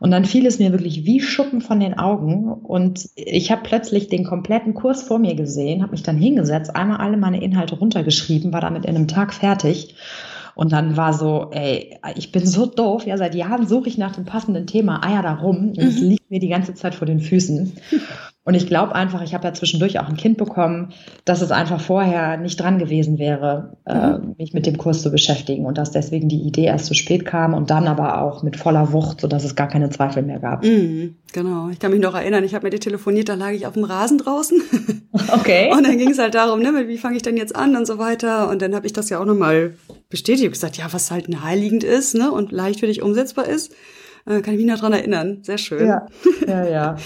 [0.00, 4.08] Und dann fiel es mir wirklich wie Schuppen von den Augen und ich habe plötzlich
[4.08, 8.52] den kompletten Kurs vor mir gesehen, habe mich dann hingesetzt, einmal alle meine Inhalte runtergeschrieben,
[8.52, 9.94] war damit in einem Tag fertig
[10.54, 14.14] und dann war so, ey, ich bin so doof, ja, seit Jahren suche ich nach
[14.14, 16.10] dem passenden Thema, Eier da rum und es mhm.
[16.10, 17.72] liegt mir die ganze Zeit vor den Füßen.
[18.46, 20.92] Und ich glaube einfach, ich habe ja zwischendurch auch ein Kind bekommen,
[21.24, 24.34] dass es einfach vorher nicht dran gewesen wäre, äh, mhm.
[24.36, 27.54] mich mit dem Kurs zu beschäftigen und dass deswegen die Idee erst zu spät kam
[27.54, 30.62] und dann aber auch mit voller Wucht, sodass es gar keine Zweifel mehr gab.
[30.62, 33.66] Mhm, genau, ich kann mich noch erinnern, ich habe mit dir telefoniert, da lag ich
[33.66, 34.60] auf dem Rasen draußen.
[35.32, 35.70] Okay.
[35.72, 37.98] und dann ging es halt darum, ne, wie fange ich denn jetzt an und so
[37.98, 38.50] weiter.
[38.50, 39.74] Und dann habe ich das ja auch nochmal
[40.10, 43.72] bestätigt, gesagt, ja, was halt naheliegend ist ne, und leicht für dich umsetzbar ist.
[44.26, 45.38] Äh, kann ich mich noch dran erinnern.
[45.42, 45.86] Sehr schön.
[45.86, 46.06] Ja,
[46.46, 46.96] ja, ja.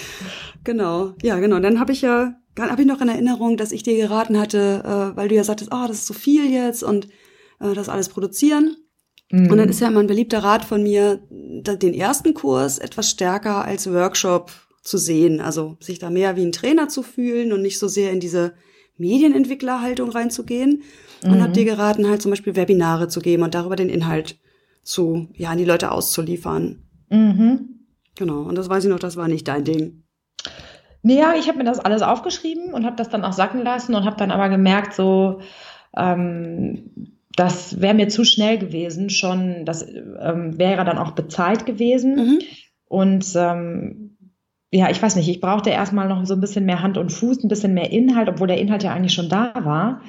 [0.63, 1.59] Genau, ja, genau.
[1.59, 5.15] Dann habe ich ja habe ich noch in Erinnerung, dass ich dir geraten hatte, äh,
[5.15, 7.07] weil du ja sagtest, ah, oh, das ist so viel jetzt und
[7.61, 8.75] äh, das alles produzieren.
[9.31, 9.51] Mhm.
[9.51, 13.63] Und dann ist ja immer ein beliebter Rat von mir, den ersten Kurs etwas stärker
[13.63, 15.39] als Workshop zu sehen.
[15.39, 18.53] Also sich da mehr wie ein Trainer zu fühlen und nicht so sehr in diese
[18.97, 20.83] Medienentwicklerhaltung reinzugehen.
[21.23, 21.31] Mhm.
[21.31, 24.39] Und habe dir geraten, halt zum Beispiel Webinare zu geben und darüber den Inhalt
[24.83, 26.83] zu, ja, an die Leute auszuliefern.
[27.09, 27.85] Mhm.
[28.15, 28.41] Genau.
[28.41, 30.03] Und das weiß ich noch, das war nicht dein Ding.
[31.01, 34.05] Naja, ich habe mir das alles aufgeschrieben und habe das dann auch sacken lassen und
[34.05, 35.39] habe dann aber gemerkt, so,
[35.95, 39.09] ähm, das wäre mir zu schnell gewesen.
[39.09, 42.15] Schon, das ähm, wäre dann auch bezahlt gewesen.
[42.15, 42.39] Mhm.
[42.89, 44.17] Und ähm,
[44.71, 47.43] ja, ich weiß nicht, ich brauchte erstmal noch so ein bisschen mehr Hand und Fuß,
[47.43, 50.01] ein bisschen mehr Inhalt, obwohl der Inhalt ja eigentlich schon da war.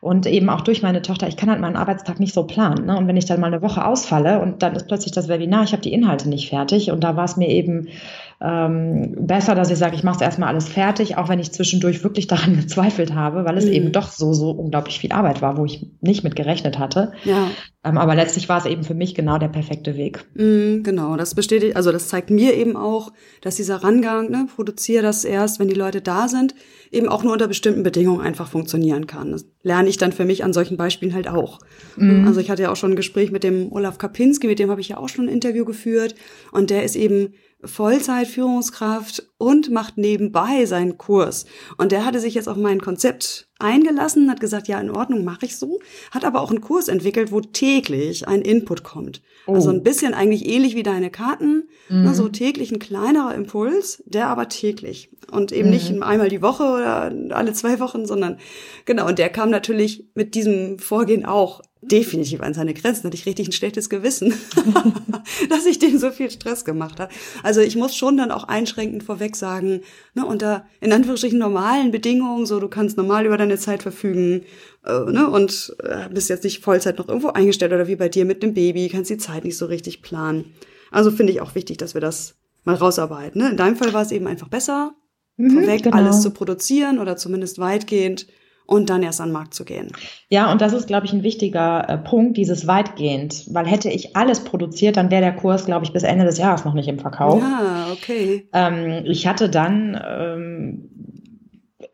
[0.00, 2.86] Und eben auch durch meine Tochter, ich kann halt meinen Arbeitstag nicht so planen.
[2.86, 2.96] Ne?
[2.96, 5.72] Und wenn ich dann mal eine Woche ausfalle und dann ist plötzlich das Webinar, ich
[5.72, 6.90] habe die Inhalte nicht fertig.
[6.90, 7.88] Und da war es mir eben
[8.38, 12.04] ähm, besser, dass ich sage, ich mache es erstmal alles fertig, auch wenn ich zwischendurch
[12.04, 13.72] wirklich daran gezweifelt habe, weil es mhm.
[13.72, 17.12] eben doch so, so unglaublich viel Arbeit war, wo ich nicht mit gerechnet hatte.
[17.24, 17.50] Ja.
[17.82, 20.26] Ähm, aber letztlich war es eben für mich genau der perfekte Weg.
[20.34, 25.02] Mhm, genau, das bestätigt, also das zeigt mir eben auch, dass dieser Rangang, ne, produziere
[25.02, 26.54] das erst, wenn die Leute da sind,
[26.90, 29.32] eben auch nur unter bestimmten Bedingungen einfach funktionieren kann.
[29.32, 31.58] Das lerne ich dann für mich an solchen Beispielen halt auch.
[31.96, 32.26] Mhm.
[32.26, 34.80] Also ich hatte ja auch schon ein Gespräch mit dem Olaf Kapinski, mit dem habe
[34.80, 36.14] ich ja auch schon ein Interview geführt
[36.52, 37.34] und der ist eben
[37.66, 41.46] Vollzeit-Führungskraft und macht nebenbei seinen Kurs.
[41.76, 45.46] Und der hatte sich jetzt auf mein Konzept eingelassen, hat gesagt, ja, in Ordnung, mache
[45.46, 49.22] ich so, hat aber auch einen Kurs entwickelt, wo täglich ein Input kommt.
[49.46, 49.54] Oh.
[49.54, 52.04] Also ein bisschen eigentlich ähnlich wie deine Karten, mhm.
[52.04, 55.10] ne, so täglich ein kleinerer Impuls, der aber täglich.
[55.30, 55.74] Und eben mhm.
[55.74, 58.38] nicht einmal die Woche oder alle zwei Wochen, sondern
[58.84, 63.04] genau, und der kam natürlich mit diesem Vorgehen auch definitiv an seine Grenzen.
[63.04, 64.34] Hatte ich richtig ein schlechtes Gewissen,
[65.50, 67.12] dass ich dem so viel Stress gemacht habe.
[67.42, 69.80] Also ich muss schon dann auch einschränkend vorweg sagen,
[70.14, 74.42] ne, unter in Anführungsstrichen normalen Bedingungen, so du kannst normal über deine Zeit verfügen
[74.84, 78.24] äh, ne, und äh, bist jetzt nicht Vollzeit noch irgendwo eingestellt oder wie bei dir
[78.24, 80.52] mit dem Baby, kannst die Zeit nicht so richtig planen.
[80.90, 83.40] Also finde ich auch wichtig, dass wir das mal rausarbeiten.
[83.40, 83.50] Ne?
[83.50, 84.92] In deinem Fall war es eben einfach besser,
[85.36, 85.96] mhm, vorweg genau.
[85.96, 88.26] alles zu produzieren oder zumindest weitgehend
[88.66, 89.92] und dann erst an den Markt zu gehen.
[90.28, 94.16] Ja, und das ist, glaube ich, ein wichtiger äh, Punkt, dieses weitgehend, weil hätte ich
[94.16, 96.98] alles produziert, dann wäre der Kurs, glaube ich, bis Ende des Jahres noch nicht im
[96.98, 97.40] Verkauf.
[97.40, 98.48] Ja, okay.
[98.52, 100.90] Ähm, ich hatte dann ähm,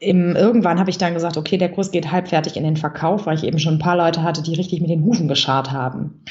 [0.03, 3.37] im, irgendwann habe ich dann gesagt, okay, der Kurs geht halbfertig in den Verkauf, weil
[3.37, 6.25] ich eben schon ein paar Leute hatte, die richtig mit den Hufen geschart haben.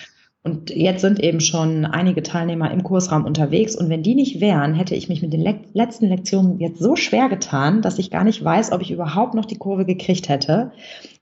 [0.43, 3.75] Und jetzt sind eben schon einige Teilnehmer im Kursraum unterwegs.
[3.75, 6.95] Und wenn die nicht wären, hätte ich mich mit den le letzten Lektionen jetzt so
[6.95, 10.71] schwer getan, dass ich gar nicht weiß, ob ich überhaupt noch die Kurve gekriegt hätte.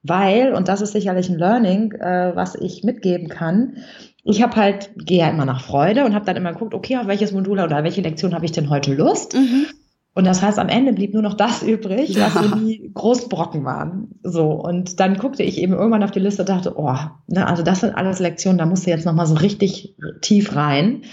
[0.04, 3.78] Weil, und das ist sicherlich ein Learning, äh, was ich mitgeben kann,
[4.24, 7.08] ich habe halt, gehe ja immer nach Freude und habe dann immer geguckt, okay, auf
[7.08, 9.36] welches Modul oder welche Lektion habe ich denn heute Lust?
[9.36, 9.66] Mhm.
[10.20, 13.64] Und das heißt, am Ende blieb nur noch das übrig, was so die großen Brocken
[13.64, 14.10] waren.
[14.22, 14.52] So.
[14.52, 16.94] Und dann guckte ich eben irgendwann auf die Liste und dachte, oh,
[17.28, 21.04] ne, also das sind alles Lektionen, da musst du jetzt nochmal so richtig tief rein.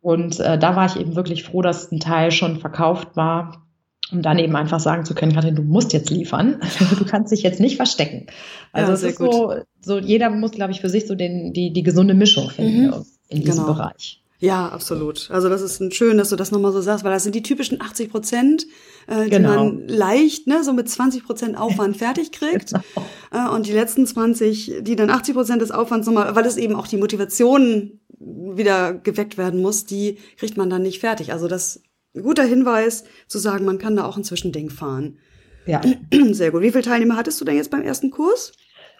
[0.00, 3.64] Und äh, da war ich eben wirklich froh, dass ein Teil schon verkauft war,
[4.10, 6.60] um dann eben einfach sagen zu können, Katrin, du musst jetzt liefern.
[6.98, 8.26] du kannst dich jetzt nicht verstecken.
[8.72, 11.72] Also ja, es ist so, so, jeder muss, glaube ich, für sich so den, die,
[11.72, 13.04] die gesunde Mischung finden mhm.
[13.28, 13.74] in diesem genau.
[13.74, 14.21] Bereich.
[14.42, 15.30] Ja, absolut.
[15.30, 17.80] Also das ist schön, dass du das nochmal so sagst, weil das sind die typischen
[17.80, 18.66] 80 Prozent,
[19.06, 19.50] äh, die genau.
[19.50, 22.72] man leicht, ne, so mit 20 Prozent Aufwand fertig kriegt.
[22.72, 22.82] Genau.
[23.30, 26.74] Äh, und die letzten 20, die dann 80 Prozent des Aufwands nochmal, weil es eben
[26.74, 31.32] auch die Motivation wieder geweckt werden muss, die kriegt man dann nicht fertig.
[31.32, 31.80] Also das
[32.12, 35.18] ein guter Hinweis zu sagen, man kann da auch ein Zwischending fahren.
[35.66, 35.80] Ja.
[36.32, 36.62] Sehr gut.
[36.62, 38.54] Wie viele Teilnehmer hattest du denn jetzt beim ersten Kurs?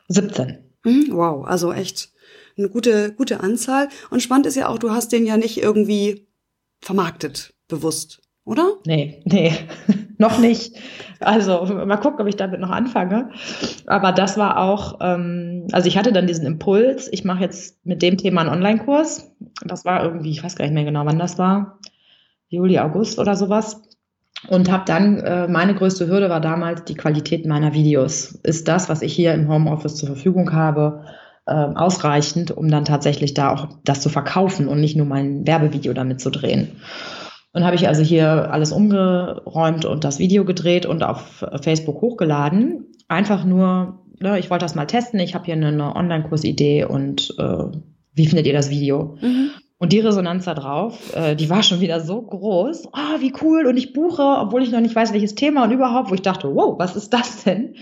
[0.07, 0.59] 17.
[0.85, 2.13] Mhm, wow, also echt
[2.57, 3.89] eine gute, gute Anzahl.
[4.11, 6.27] Und spannend ist ja auch, du hast den ja nicht irgendwie
[6.81, 8.75] vermarktet, bewusst, oder?
[8.87, 9.53] Nee, nee,
[10.19, 10.77] noch nicht.
[11.21, 13.31] Also mal gucken, ob ich damit noch anfange.
[13.87, 18.03] Aber das war auch, ähm, also ich hatte dann diesen Impuls, ich mache jetzt mit
[18.03, 19.33] dem Thema einen Online-Kurs.
[19.65, 21.79] Das war irgendwie, ich weiß gar nicht mehr genau, wann das war,
[22.49, 23.81] Juli, August oder sowas.
[24.49, 28.41] Und habe dann, äh, meine größte Hürde war damals die Qualität meiner Videos.
[28.43, 31.05] Ist das, was ich hier im Homeoffice zur Verfügung habe,
[31.47, 35.93] äh, ausreichend, um dann tatsächlich da auch das zu verkaufen und nicht nur mein Werbevideo
[35.93, 36.73] damit zu drehen.
[37.53, 42.87] Und habe ich also hier alles umgeräumt und das Video gedreht und auf Facebook hochgeladen.
[43.09, 45.21] Einfach nur, ne, ich wollte das mal testen.
[45.21, 47.65] Ich habe hier eine, eine Online-Kursidee und äh,
[48.15, 49.19] wie findet ihr das Video?
[49.21, 49.51] Mhm.
[49.83, 52.87] Und die Resonanz da drauf, äh, die war schon wieder so groß.
[52.93, 53.67] Oh, wie cool.
[53.67, 56.55] Und ich buche, obwohl ich noch nicht weiß, welches Thema und überhaupt, wo ich dachte,
[56.55, 57.75] wow, was ist das denn?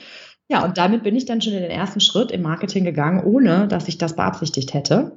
[0.51, 3.69] Ja, und damit bin ich dann schon in den ersten Schritt im Marketing gegangen, ohne
[3.69, 5.13] dass ich das beabsichtigt hätte.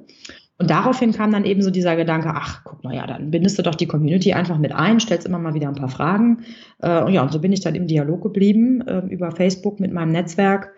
[0.58, 3.62] Und daraufhin kam dann eben so dieser Gedanke, ach, guck mal, ja, dann bindest du
[3.62, 6.44] doch die Community einfach mit ein, stellst immer mal wieder ein paar Fragen.
[6.80, 10.12] Äh, ja, und so bin ich dann im Dialog geblieben äh, über Facebook mit meinem
[10.12, 10.72] Netzwerk.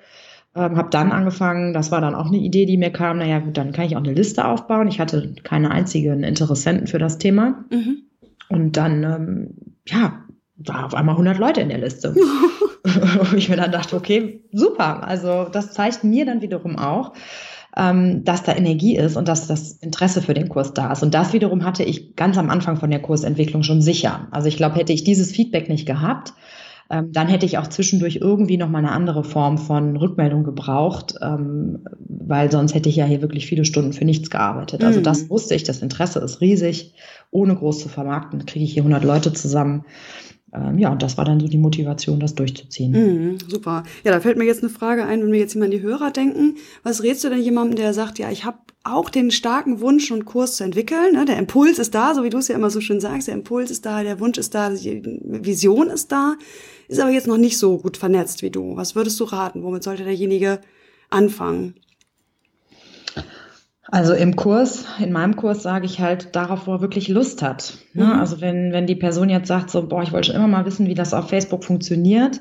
[0.54, 3.58] Ähm, habe dann angefangen, das war dann auch eine Idee, die mir kam, naja gut,
[3.58, 4.88] dann kann ich auch eine Liste aufbauen.
[4.88, 7.66] Ich hatte keine einzigen Interessenten für das Thema.
[7.70, 8.04] Mhm.
[8.48, 9.50] Und dann, ähm,
[9.86, 10.24] ja,
[10.58, 12.14] war auf einmal 100 Leute in der Liste.
[12.14, 15.06] Wo ich mir dann dachte, okay, super.
[15.06, 17.12] Also das zeigt mir dann wiederum auch,
[17.76, 21.02] ähm, dass da Energie ist und dass das Interesse für den Kurs da ist.
[21.02, 24.28] Und das wiederum hatte ich ganz am Anfang von der Kursentwicklung schon sicher.
[24.30, 26.32] Also ich glaube, hätte ich dieses Feedback nicht gehabt,
[26.88, 31.16] ähm, dann hätte ich auch zwischendurch irgendwie noch mal eine andere Form von Rückmeldung gebraucht,
[31.20, 34.84] ähm, weil sonst hätte ich ja hier wirklich viele Stunden für nichts gearbeitet.
[34.84, 35.30] Also das mhm.
[35.30, 36.94] wusste ich, das Interesse ist riesig.
[37.32, 39.84] Ohne groß zu vermarkten, kriege ich hier 100 Leute zusammen
[40.56, 42.92] ähm, ja, und das war dann so die Motivation, das durchzuziehen.
[42.92, 43.84] Mhm, super.
[44.04, 46.10] Ja, da fällt mir jetzt eine Frage ein, wenn wir jetzt immer an die Hörer
[46.10, 46.56] denken.
[46.82, 50.24] Was rätst du denn jemandem, der sagt, ja, ich habe auch den starken Wunsch, einen
[50.24, 51.14] Kurs zu entwickeln.
[51.14, 51.24] Ne?
[51.24, 53.26] Der Impuls ist da, so wie du es ja immer so schön sagst.
[53.26, 56.36] Der Impuls ist da, der Wunsch ist da, die Vision ist da,
[56.88, 58.76] ist aber jetzt noch nicht so gut vernetzt wie du.
[58.76, 59.62] Was würdest du raten?
[59.62, 60.60] Womit sollte derjenige
[61.10, 61.74] anfangen?
[63.88, 67.78] Also im Kurs, in meinem Kurs sage ich halt darauf, wo er wirklich Lust hat.
[67.94, 68.04] Ne?
[68.04, 68.12] Mhm.
[68.12, 70.86] Also wenn, wenn die Person jetzt sagt, so, boah, ich wollte schon immer mal wissen,
[70.86, 72.40] wie das auf Facebook funktioniert,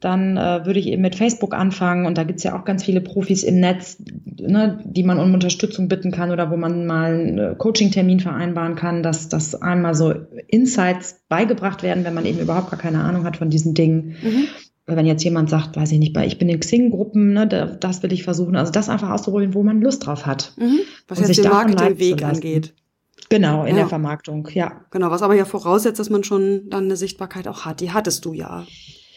[0.00, 2.06] dann äh, würde ich eben mit Facebook anfangen.
[2.06, 3.96] Und da gibt's ja auch ganz viele Profis im Netz,
[4.38, 8.76] ne, die man um Unterstützung bitten kann oder wo man mal einen äh, Coaching-Termin vereinbaren
[8.76, 10.14] kann, dass, dass einmal so
[10.46, 14.16] Insights beigebracht werden, wenn man eben überhaupt gar keine Ahnung hat von diesen Dingen.
[14.22, 14.46] Mhm
[14.86, 17.46] wenn jetzt jemand sagt, weiß ich nicht, ich bin in Xing-Gruppen, ne,
[17.80, 18.56] das will ich versuchen.
[18.56, 20.52] Also das einfach auszuprobieren, wo man Lust drauf hat.
[20.56, 20.80] Mhm.
[21.08, 22.74] Was jetzt den Marketingweg angeht.
[23.30, 23.82] Genau, in ja.
[23.82, 24.84] der Vermarktung, ja.
[24.90, 27.80] Genau, was aber ja voraussetzt, dass man schon dann eine Sichtbarkeit auch hat.
[27.80, 28.66] Die hattest du ja.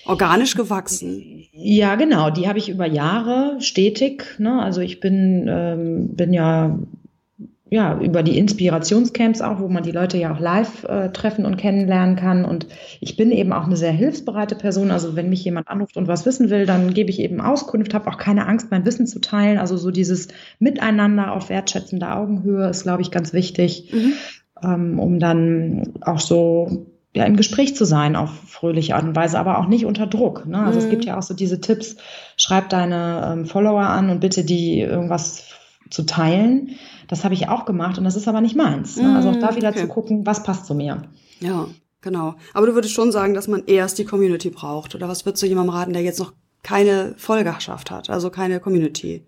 [0.06, 1.44] Organisch gewachsen.
[1.52, 2.30] Ja, genau.
[2.30, 4.40] Die habe ich über Jahre stetig.
[4.40, 4.62] Ne?
[4.62, 6.80] Also ich bin, ähm, bin ja
[7.70, 11.58] ja, über die Inspirationscamps auch, wo man die Leute ja auch live äh, treffen und
[11.58, 12.46] kennenlernen kann.
[12.46, 12.68] Und
[13.02, 14.90] ich bin eben auch eine sehr hilfsbereite Person.
[14.90, 18.10] Also wenn mich jemand anruft und was wissen will, dann gebe ich eben Auskunft, habe
[18.10, 19.58] auch keine Angst, mein Wissen zu teilen.
[19.58, 24.14] Also so dieses Miteinander auf wertschätzender Augenhöhe ist, glaube ich, ganz wichtig, mhm.
[24.64, 29.40] ähm, um dann auch so ja, im Gespräch zu sein auf fröhliche Art und Weise,
[29.40, 30.46] aber auch nicht unter Druck.
[30.46, 30.60] Ne?
[30.60, 30.86] Also mhm.
[30.86, 31.98] es gibt ja auch so diese Tipps,
[32.38, 35.47] schreib deine ähm, Follower an und bitte die irgendwas
[35.90, 36.72] zu teilen.
[37.08, 38.98] Das habe ich auch gemacht und das ist aber nicht meins.
[38.98, 39.16] Ne?
[39.16, 39.82] Also auch da mm, wieder okay.
[39.82, 41.04] zu gucken, was passt zu mir.
[41.40, 41.68] Ja,
[42.02, 42.36] genau.
[42.54, 44.96] Aber du würdest schon sagen, dass man erst die Community braucht.
[44.96, 49.26] Oder was würdest du jemandem raten, der jetzt noch keine Folgerschaft hat, also keine Community?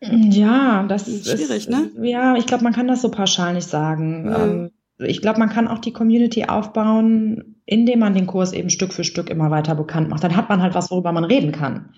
[0.00, 1.90] Ja, das ist schwierig, ist, ne?
[2.02, 4.28] Ja, ich glaube, man kann das so pauschal nicht sagen.
[4.28, 4.70] Mhm.
[4.98, 9.04] ich glaube, man kann auch die Community aufbauen, indem man den Kurs eben Stück für
[9.04, 10.22] Stück immer weiter bekannt macht.
[10.22, 11.90] Dann hat man halt was, worüber man reden kann.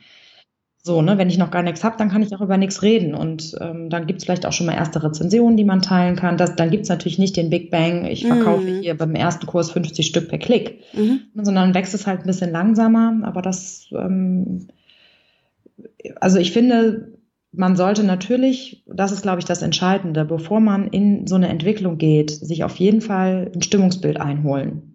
[0.83, 3.15] So, ne, wenn ich noch gar nichts habe, dann kann ich auch über nichts reden.
[3.15, 6.39] Und ähm, dann gibt es vielleicht auch schon mal erste Rezensionen, die man teilen kann.
[6.39, 8.81] Das, dann gibt es natürlich nicht den Big Bang, ich verkaufe mhm.
[8.81, 11.21] hier beim ersten Kurs 50 Stück per Klick, mhm.
[11.35, 13.21] sondern wächst es halt ein bisschen langsamer.
[13.25, 14.69] Aber das, ähm,
[16.19, 17.13] also ich finde,
[17.53, 21.99] man sollte natürlich, das ist, glaube ich, das Entscheidende, bevor man in so eine Entwicklung
[21.99, 24.90] geht, sich auf jeden Fall ein Stimmungsbild einholen.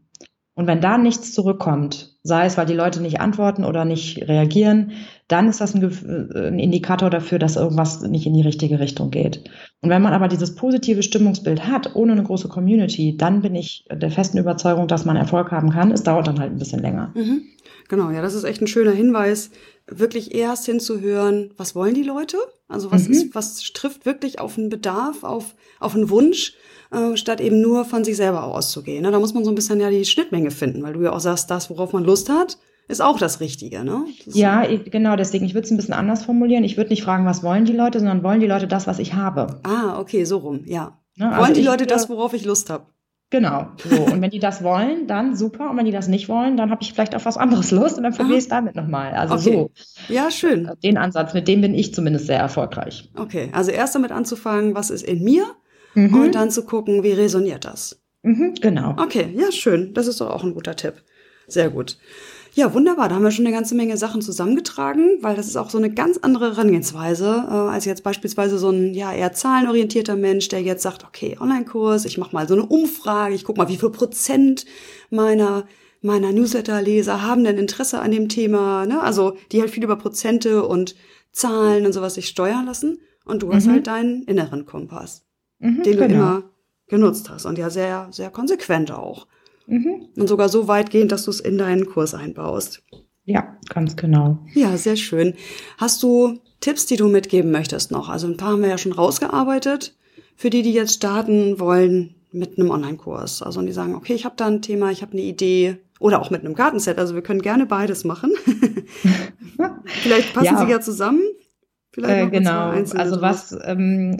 [0.56, 4.94] Und wenn da nichts zurückkommt, sei es, weil die Leute nicht antworten oder nicht reagieren,
[5.28, 9.12] dann ist das ein, äh, ein, Indikator dafür, dass irgendwas nicht in die richtige Richtung
[9.12, 9.44] geht.
[9.82, 13.86] Und wenn man aber dieses positive Stimmungsbild hat, ohne eine große Community, dann bin ich
[13.92, 15.92] der festen Überzeugung, dass man Erfolg haben kann.
[15.92, 17.12] Es dauert dann halt ein bisschen länger.
[17.16, 17.44] Mhm.
[17.90, 19.52] Genau, ja, das ist echt ein schöner Hinweis,
[19.88, 22.38] wirklich erst hinzuhören, was wollen die Leute?
[22.68, 23.14] Also was mhm.
[23.14, 26.54] ist, was trifft wirklich auf einen Bedarf, auf, auf einen Wunsch?
[26.96, 29.04] Äh, statt eben nur von sich selber auszugehen.
[29.04, 29.12] Ne?
[29.12, 31.52] Da muss man so ein bisschen ja die Schnittmenge finden, weil du ja auch sagst,
[31.52, 34.06] das, worauf man Lust hat, ist auch das Richtige, ne?
[34.26, 36.64] Das ja, genau, deswegen, ich würde es ein bisschen anders formulieren.
[36.64, 39.16] Ich würde nicht fragen, was wollen die Leute, sondern wollen die Leute das, was ich
[39.16, 39.60] habe.
[39.64, 41.00] Ah, okay, so rum, ja.
[41.16, 41.30] Ne?
[41.30, 42.86] Also wollen die Leute das, worauf ich Lust habe?
[43.32, 43.70] Genau.
[43.84, 44.04] So.
[44.14, 45.72] Und wenn die das wollen, dann super.
[45.72, 48.04] Und wenn die das nicht wollen, dann habe ich vielleicht auf was anderes Lust und
[48.04, 49.14] dann probiere ich es damit nochmal.
[49.14, 49.70] Also okay.
[50.08, 50.14] so.
[50.14, 50.70] Ja, schön.
[50.84, 53.10] Den Ansatz, mit dem bin ich zumindest sehr erfolgreich.
[53.16, 55.46] Okay, also erst damit anzufangen, was ist in mir
[55.96, 56.14] mhm.
[56.14, 58.02] und dann zu gucken, wie resoniert das.
[58.22, 58.96] Mhm, genau.
[58.98, 59.94] Okay, ja, schön.
[59.94, 60.96] Das ist doch auch ein guter Tipp.
[61.48, 61.98] Sehr gut.
[62.56, 63.10] Ja, wunderbar.
[63.10, 65.92] Da haben wir schon eine ganze Menge Sachen zusammengetragen, weil das ist auch so eine
[65.94, 70.82] ganz andere Herangehensweise äh, als jetzt beispielsweise so ein ja eher zahlenorientierter Mensch, der jetzt
[70.82, 74.66] sagt, okay, Online-Kurs, ich mache mal so eine Umfrage, ich guck mal, wie viel Prozent
[75.10, 75.66] meiner
[76.02, 79.02] meiner Newsletter-Leser haben denn Interesse an dem Thema, ne?
[79.02, 80.96] Also die halt viel über Prozente und
[81.32, 83.00] Zahlen und sowas sich steuern lassen.
[83.26, 83.54] Und du mhm.
[83.56, 85.25] hast halt deinen inneren Kompass,
[85.60, 86.16] mhm, den du genau.
[86.16, 86.44] immer
[86.88, 89.28] genutzt hast und ja sehr, sehr konsequent auch.
[89.68, 90.10] Mhm.
[90.16, 92.84] Und sogar so weitgehend, dass du es in deinen Kurs einbaust.
[93.24, 94.38] Ja, ganz genau.
[94.54, 95.34] Ja, sehr schön.
[95.78, 98.10] Hast du Tipps, die du mitgeben möchtest noch?
[98.10, 99.96] Also ein paar haben wir ja schon rausgearbeitet.
[100.38, 103.42] für die, die jetzt starten wollen mit einem Online-Kurs?
[103.42, 106.22] Also und die sagen, okay, ich habe da ein Thema, ich habe eine Idee oder
[106.22, 107.00] auch mit einem Gartenset.
[107.00, 108.34] Also wir können gerne beides machen.
[109.86, 110.66] Vielleicht passen ja.
[110.66, 111.22] sie ja zusammen.
[111.98, 112.70] Äh, genau.
[112.70, 114.18] Also was, ähm,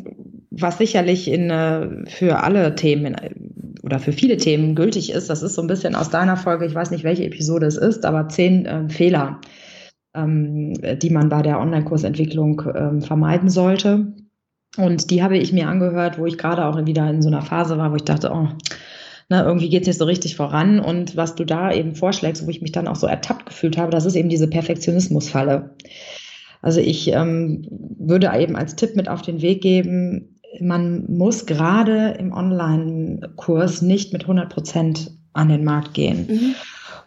[0.58, 3.32] was sicherlich in, äh, für alle Themen äh,
[3.84, 6.74] oder für viele Themen gültig ist, das ist so ein bisschen aus deiner Folge, ich
[6.74, 9.42] weiß nicht, welche Episode es ist, aber zehn äh, Fehler,
[10.16, 14.14] ähm, die man bei der Online-Kursentwicklung ähm, vermeiden sollte.
[14.78, 17.78] Und die habe ich mir angehört, wo ich gerade auch wieder in so einer Phase
[17.78, 18.48] war, wo ich dachte, oh,
[19.28, 20.80] na, ne, irgendwie geht es nicht so richtig voran.
[20.80, 23.92] Und was du da eben vorschlägst, wo ich mich dann auch so ertappt gefühlt habe,
[23.92, 25.76] das ist eben diese Perfektionismusfalle.
[26.62, 32.16] Also ich ähm, würde eben als Tipp mit auf den Weg geben, man muss gerade
[32.20, 36.28] im Online-Kurs nicht mit 100 Prozent an den Markt gehen.
[36.28, 36.56] Mhm.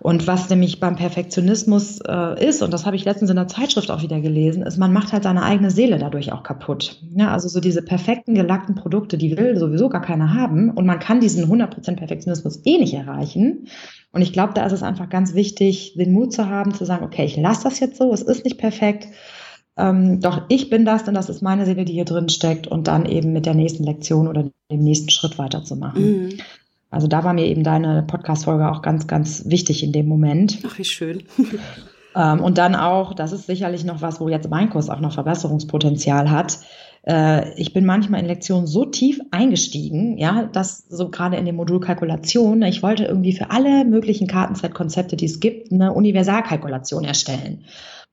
[0.01, 3.91] Und was nämlich beim Perfektionismus äh, ist, und das habe ich letztens in der Zeitschrift
[3.91, 7.03] auch wieder gelesen, ist, man macht halt seine eigene Seele dadurch auch kaputt.
[7.17, 10.71] Ja, also so diese perfekten, gelackten Produkte, die will sowieso gar keiner haben.
[10.71, 13.67] Und man kann diesen 100% Perfektionismus eh nicht erreichen.
[14.13, 17.05] Und ich glaube, da ist es einfach ganz wichtig, den Mut zu haben, zu sagen,
[17.05, 19.09] okay, ich lasse das jetzt so, es ist nicht perfekt.
[19.79, 22.89] Ähm, doch ich bin das, denn das ist meine Seele, die hier drin steckt und
[22.89, 26.03] dann eben mit der nächsten Lektion oder dem nächsten Schritt weiterzumachen.
[26.03, 26.29] Mhm.
[26.91, 30.59] Also da war mir eben deine Podcast-Folge auch ganz, ganz wichtig in dem Moment.
[30.67, 31.23] Ach, wie schön.
[32.17, 35.13] ähm, und dann auch, das ist sicherlich noch was, wo jetzt mein Kurs auch noch
[35.13, 36.59] Verbesserungspotenzial hat.
[37.03, 41.57] Äh, ich bin manchmal in Lektionen so tief eingestiegen, ja, dass so gerade in dem
[41.57, 47.65] Modul Kalkulation, ich wollte irgendwie für alle möglichen Kartenset-Konzepte, die es gibt, eine Universalkalkulation erstellen.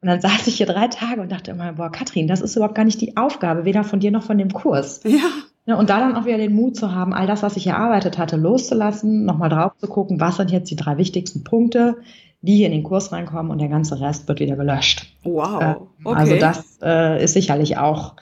[0.02, 2.76] Und dann saß ich hier drei Tage und dachte immer, boah, Katrin, das ist überhaupt
[2.76, 5.02] gar nicht die Aufgabe, weder von dir noch von dem Kurs.
[5.04, 5.30] Ja.
[5.68, 8.20] Ja, und da dann auch wieder den Mut zu haben, all das, was ich erarbeitet
[8.20, 11.98] hatte, loszulassen, nochmal drauf zu gucken, was sind jetzt die drei wichtigsten Punkte,
[12.42, 15.08] die hier in den Kurs reinkommen und der ganze Rest wird wieder gelöscht.
[15.24, 15.62] Wow.
[15.62, 16.20] Äh, okay.
[16.20, 18.16] Also das äh, ist sicherlich auch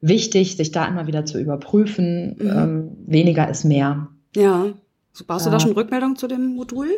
[0.00, 2.36] wichtig, sich da immer wieder zu überprüfen.
[2.38, 2.50] Mhm.
[2.50, 4.08] Ähm, weniger ist mehr.
[4.34, 4.66] Ja.
[5.12, 6.88] So, baust du da schon Rückmeldung zu dem Modul?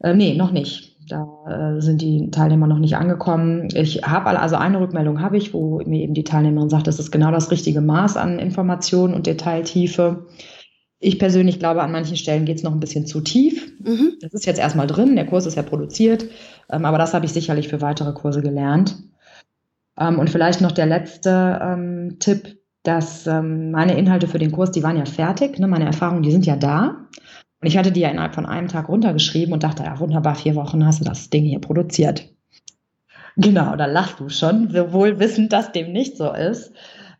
[0.00, 0.93] Äh, nee, noch nicht.
[1.08, 3.68] Da äh, sind die Teilnehmer noch nicht angekommen.
[3.74, 7.10] Ich habe also eine Rückmeldung habe ich, wo mir eben die Teilnehmerin sagt, das ist
[7.10, 10.26] genau das richtige Maß an Information und Detailtiefe.
[11.00, 13.72] Ich persönlich glaube, an manchen Stellen geht es noch ein bisschen zu tief.
[13.80, 14.14] Mhm.
[14.20, 16.26] Das ist jetzt erstmal drin, der Kurs ist ja produziert,
[16.70, 18.96] ähm, aber das habe ich sicherlich für weitere Kurse gelernt.
[19.98, 24.82] Ähm, und vielleicht noch der letzte ähm, Tipp, dass meine Inhalte für den Kurs, die
[24.82, 25.66] waren ja fertig, ne?
[25.66, 27.06] meine Erfahrungen, die sind ja da.
[27.64, 30.54] Und ich hatte die ja innerhalb von einem Tag runtergeschrieben und dachte, ja, wunderbar, vier
[30.54, 32.28] Wochen hast du das Ding hier produziert.
[33.38, 36.74] Genau, da lachst du schon, wohl wissend, dass dem nicht so ist.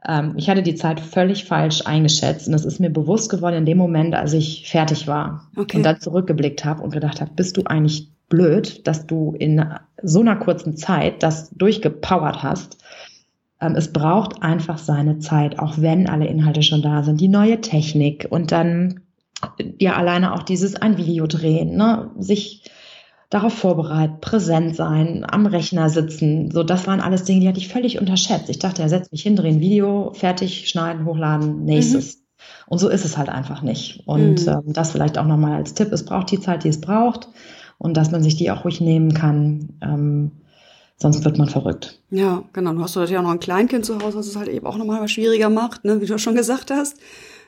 [0.06, 3.64] Ähm, ich hatte die Zeit völlig falsch eingeschätzt und es ist mir bewusst geworden in
[3.64, 5.78] dem Moment, als ich fertig war okay.
[5.78, 9.64] und dann zurückgeblickt habe und gedacht habe, bist du eigentlich blöd, dass du in
[10.02, 12.76] so einer kurzen Zeit das durchgepowert hast.
[13.62, 17.62] Ähm, es braucht einfach seine Zeit, auch wenn alle Inhalte schon da sind, die neue
[17.62, 19.00] Technik und dann
[19.78, 22.10] ja alleine auch dieses ein Video drehen, ne?
[22.18, 22.70] sich
[23.30, 26.50] darauf vorbereiten, präsent sein, am Rechner sitzen.
[26.52, 28.48] So, das waren alles Dinge, die hatte ich völlig unterschätzt.
[28.48, 32.16] Ich dachte, er setzt mich hin, drehen Video, fertig, schneiden, hochladen, nächstes.
[32.16, 32.20] Mhm.
[32.66, 34.02] Und so ist es halt einfach nicht.
[34.06, 34.52] Und mhm.
[34.52, 35.92] ähm, das vielleicht auch nochmal als Tipp.
[35.92, 37.28] Es braucht die Zeit, die es braucht.
[37.78, 39.70] Und dass man sich die auch ruhig nehmen kann.
[39.82, 40.30] Ähm,
[40.96, 42.00] sonst wird man verrückt.
[42.10, 42.72] Ja, genau.
[42.72, 45.06] Du hast natürlich auch noch ein Kleinkind zu Hause, was es halt eben auch nochmal
[45.08, 46.00] schwieriger macht, ne?
[46.00, 46.98] wie du schon gesagt hast.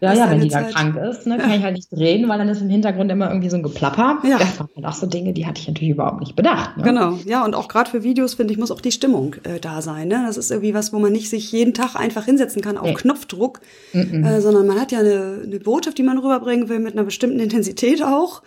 [0.00, 2.48] Ja, ja, wenn die dann krank ist, ne, kann ich halt nicht reden, weil dann
[2.48, 4.18] ist im Hintergrund immer irgendwie so ein Geplapper.
[4.28, 4.38] Ja.
[4.38, 6.76] Das waren halt auch so Dinge, die hatte ich natürlich überhaupt nicht bedacht.
[6.76, 6.82] Ne?
[6.82, 9.80] Genau, ja, und auch gerade für Videos, finde ich, muss auch die Stimmung äh, da
[9.80, 10.08] sein.
[10.08, 10.24] Ne?
[10.26, 12.94] Das ist irgendwie was, wo man nicht sich jeden Tag einfach hinsetzen kann auf nee.
[12.94, 13.60] Knopfdruck,
[13.92, 14.26] mm -mm.
[14.26, 17.40] Äh, sondern man hat ja eine, eine Botschaft, die man rüberbringen will, mit einer bestimmten
[17.46, 18.42] Intensität auch.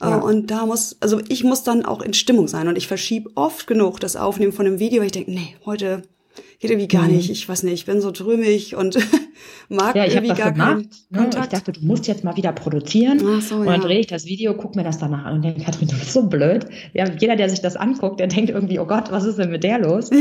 [0.00, 0.16] Äh, ja.
[0.16, 2.68] Und da muss, also ich muss dann auch in Stimmung sein.
[2.68, 6.02] Und ich verschiebe oft genug das Aufnehmen von einem Video, weil ich denke, nee, heute
[6.58, 7.16] geht irgendwie gar mhm.
[7.16, 7.30] nicht.
[7.30, 8.96] Ich weiß nicht, ich bin so drömig und
[9.68, 11.18] mag ja, irgendwie gar keinen ne?
[11.18, 11.52] Kontakt.
[11.52, 13.20] Ich dachte, du musst jetzt mal wieder produzieren.
[13.26, 13.86] Ach so, und dann ja.
[13.86, 16.26] drehe ich das Video, guck mir das danach an und denke, Katrin, du bist so
[16.26, 16.66] blöd.
[16.92, 19.64] Ja, jeder, der sich das anguckt, der denkt irgendwie, oh Gott, was ist denn mit
[19.64, 20.10] der los?
[20.10, 20.18] Ja.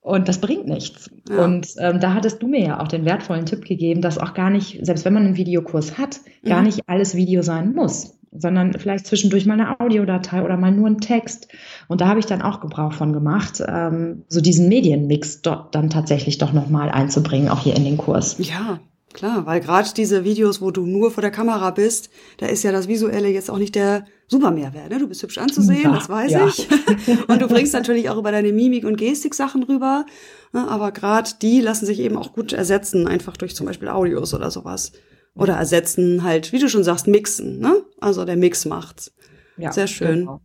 [0.00, 1.10] Und das bringt nichts.
[1.28, 1.44] Ja.
[1.44, 4.50] Und ähm, da hattest du mir ja auch den wertvollen Tipp gegeben, dass auch gar
[4.50, 6.66] nicht, selbst wenn man einen Videokurs hat, gar mhm.
[6.66, 11.00] nicht alles Video sein muss sondern vielleicht zwischendurch mal eine Audiodatei oder mal nur ein
[11.00, 11.48] Text.
[11.88, 15.90] Und da habe ich dann auch Gebrauch von gemacht, ähm, so diesen Medienmix dort dann
[15.90, 18.36] tatsächlich doch nochmal einzubringen, auch hier in den Kurs.
[18.38, 18.80] Ja,
[19.12, 22.08] klar, weil gerade diese Videos, wo du nur vor der Kamera bist,
[22.38, 24.90] da ist ja das Visuelle jetzt auch nicht der super Mehrwert.
[24.90, 24.98] Ne?
[24.98, 26.46] Du bist hübsch anzusehen, ja, das weiß ja.
[26.46, 26.68] ich.
[27.28, 30.06] Und du bringst natürlich auch über deine Mimik und Gestik Sachen rüber.
[30.54, 30.66] Ne?
[30.68, 34.50] Aber gerade die lassen sich eben auch gut ersetzen, einfach durch zum Beispiel Audios oder
[34.50, 34.92] sowas.
[35.34, 37.82] Oder ersetzen halt, wie du schon sagst, mixen, ne?
[38.00, 39.12] Also der Mix macht's.
[39.56, 40.20] Ja, Sehr schön.
[40.20, 40.40] Genau.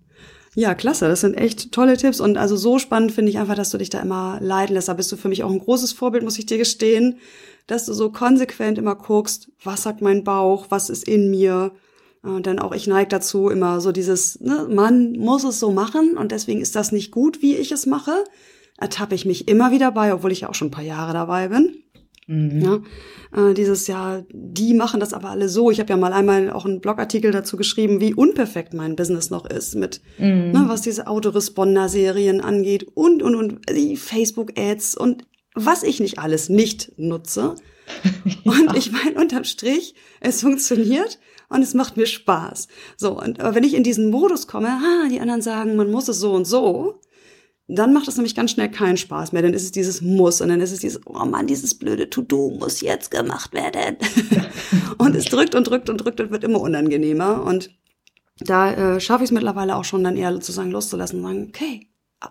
[0.55, 1.07] Ja, klasse.
[1.07, 2.19] Das sind echt tolle Tipps.
[2.19, 4.88] Und also so spannend finde ich einfach, dass du dich da immer leiden lässt.
[4.88, 7.19] Da bist du für mich auch ein großes Vorbild, muss ich dir gestehen.
[7.67, 11.73] dass du so konsequent immer guckst, was sagt mein Bauch, was ist in mir.
[12.23, 16.17] Äh, denn auch ich neige dazu immer so dieses, ne, man muss es so machen
[16.17, 18.23] und deswegen ist das nicht gut, wie ich es mache.
[18.77, 21.49] Ertappe ich mich immer wieder bei, obwohl ich ja auch schon ein paar Jahre dabei
[21.49, 21.83] bin.
[22.28, 22.61] Mhm.
[22.61, 25.71] Ja, äh, dieses Jahr, die machen das aber alle so.
[25.71, 29.45] Ich habe ja mal einmal auch einen Blogartikel dazu geschrieben, wie unperfekt mein Business noch
[29.45, 30.51] ist mit, mhm.
[30.51, 35.25] ne, was diese Autoresponder-Serien angeht und, und, und die Facebook-Ads und
[35.55, 37.55] was ich nicht alles nicht nutze.
[38.43, 38.51] ja.
[38.51, 42.67] Und ich meine, unterm Strich, es funktioniert und es macht mir Spaß.
[42.97, 46.19] So, und wenn ich in diesen Modus komme, ah, die anderen sagen, man muss es
[46.19, 46.99] so und so,
[47.68, 49.41] dann macht es nämlich ganz schnell keinen Spaß mehr.
[49.41, 52.51] Dann ist es dieses Muss und dann ist es dieses, oh Mann, dieses blöde To-Do
[52.51, 53.97] muss jetzt gemacht werden.
[54.97, 57.43] und es drückt und drückt und drückt und wird immer unangenehmer.
[57.43, 57.70] Und
[58.39, 61.88] da äh, schaffe ich es mittlerweile auch schon dann eher sozusagen loszulassen und sagen, okay,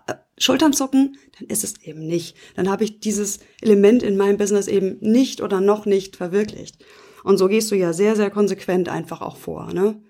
[0.07, 2.35] äh, Schultern zucken, dann ist es eben nicht.
[2.55, 6.83] Dann habe ich dieses Element in meinem Business eben nicht oder noch nicht verwirklicht.
[7.23, 10.01] Und so gehst du ja sehr, sehr konsequent einfach auch vor, ne?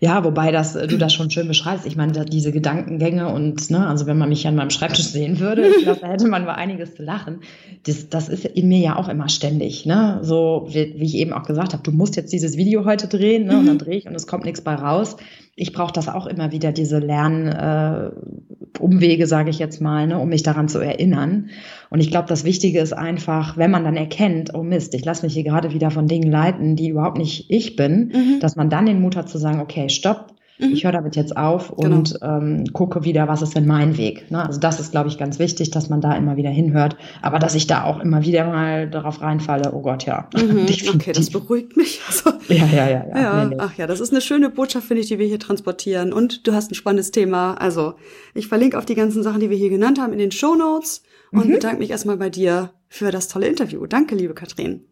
[0.00, 1.86] Ja, wobei das, äh, du das schon schön beschreibst.
[1.86, 5.68] Ich meine, diese Gedankengänge und, ne, also wenn man mich an meinem Schreibtisch sehen würde,
[5.68, 7.40] ich glaube, da hätte man mal einiges zu lachen.
[7.86, 10.20] Das, das ist in mir ja auch immer ständig, ne?
[10.22, 13.46] So, wie, wie ich eben auch gesagt habe, du musst jetzt dieses Video heute drehen,
[13.46, 13.58] ne?
[13.58, 13.80] Und dann mhm.
[13.80, 15.16] drehe ich und es kommt nichts bei raus.
[15.58, 20.28] Ich brauche das auch immer wieder, diese Lern, äh, sage ich jetzt mal, ne, um
[20.28, 21.48] mich daran zu erinnern.
[21.88, 25.24] Und ich glaube, das Wichtige ist einfach, wenn man dann erkennt, oh Mist, ich lasse
[25.24, 28.40] mich hier gerade wieder von Dingen leiten, die überhaupt nicht ich bin, mhm.
[28.40, 30.72] dass man dann den Mut hat zu sagen, okay, stopp, mhm.
[30.72, 31.96] ich höre damit jetzt auf genau.
[31.96, 34.30] und ähm, gucke wieder, was ist denn mein Weg.
[34.30, 34.44] Ne?
[34.44, 36.96] Also das ist, glaube ich, ganz wichtig, dass man da immer wieder hinhört.
[37.22, 40.28] Aber dass ich da auch immer wieder mal darauf reinfalle, oh Gott, ja.
[40.46, 40.66] Mhm.
[40.94, 42.00] Okay, das beruhigt mich.
[42.08, 43.06] Also, ja, ja, ja.
[43.08, 43.18] ja.
[43.18, 43.44] ja.
[43.44, 43.56] Nee, nee.
[43.58, 46.12] Ach ja, das ist eine schöne Botschaft, finde ich, die wir hier transportieren.
[46.12, 47.54] Und du hast ein spannendes Thema.
[47.54, 47.94] Also
[48.34, 51.02] ich verlinke auf die ganzen Sachen, die wir hier genannt haben, in den Show Notes
[51.32, 51.52] und mhm.
[51.52, 53.86] bedanke mich erstmal bei dir für das tolle Interview.
[53.86, 54.84] Danke, liebe Katrin.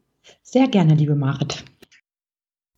[0.42, 1.64] Sehr gerne, liebe Marit.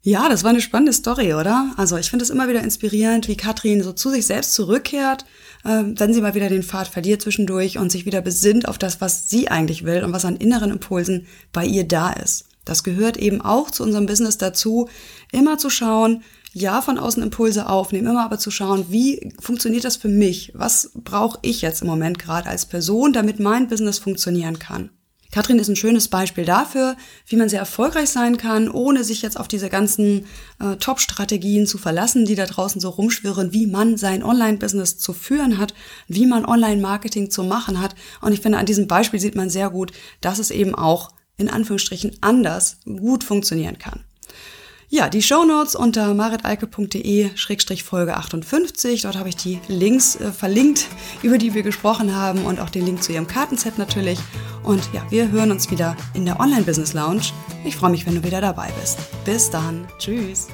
[0.06, 1.72] Ja, das war eine spannende Story, oder?
[1.76, 5.24] Also ich finde es immer wieder inspirierend, wie Katrin so zu sich selbst zurückkehrt,
[5.64, 9.00] äh, wenn sie mal wieder den Pfad verliert zwischendurch und sich wieder besinnt auf das,
[9.00, 12.44] was sie eigentlich will und was an inneren Impulsen bei ihr da ist.
[12.64, 14.88] Das gehört eben auch zu unserem Business dazu,
[15.32, 19.96] immer zu schauen, ja, von außen Impulse aufnehmen, immer aber zu schauen, wie funktioniert das
[19.96, 20.52] für mich?
[20.54, 24.90] Was brauche ich jetzt im Moment gerade als Person, damit mein Business funktionieren kann?
[25.36, 29.38] Katrin ist ein schönes Beispiel dafür, wie man sehr erfolgreich sein kann, ohne sich jetzt
[29.38, 30.24] auf diese ganzen
[30.60, 35.58] äh, Top-Strategien zu verlassen, die da draußen so rumschwirren, wie man sein Online-Business zu führen
[35.58, 35.74] hat,
[36.08, 37.94] wie man Online-Marketing zu machen hat.
[38.22, 41.50] Und ich finde, an diesem Beispiel sieht man sehr gut, dass es eben auch in
[41.50, 44.04] Anführungsstrichen anders gut funktionieren kann.
[44.88, 49.02] Ja, die Shownotes unter maritalke.de-folge 58.
[49.02, 50.86] Dort habe ich die Links äh, verlinkt,
[51.22, 54.20] über die wir gesprochen haben und auch den Link zu ihrem Kartenset natürlich.
[54.62, 57.32] Und ja, wir hören uns wieder in der Online-Business Lounge.
[57.64, 58.98] Ich freue mich, wenn du wieder dabei bist.
[59.24, 59.88] Bis dann.
[59.98, 60.46] Tschüss.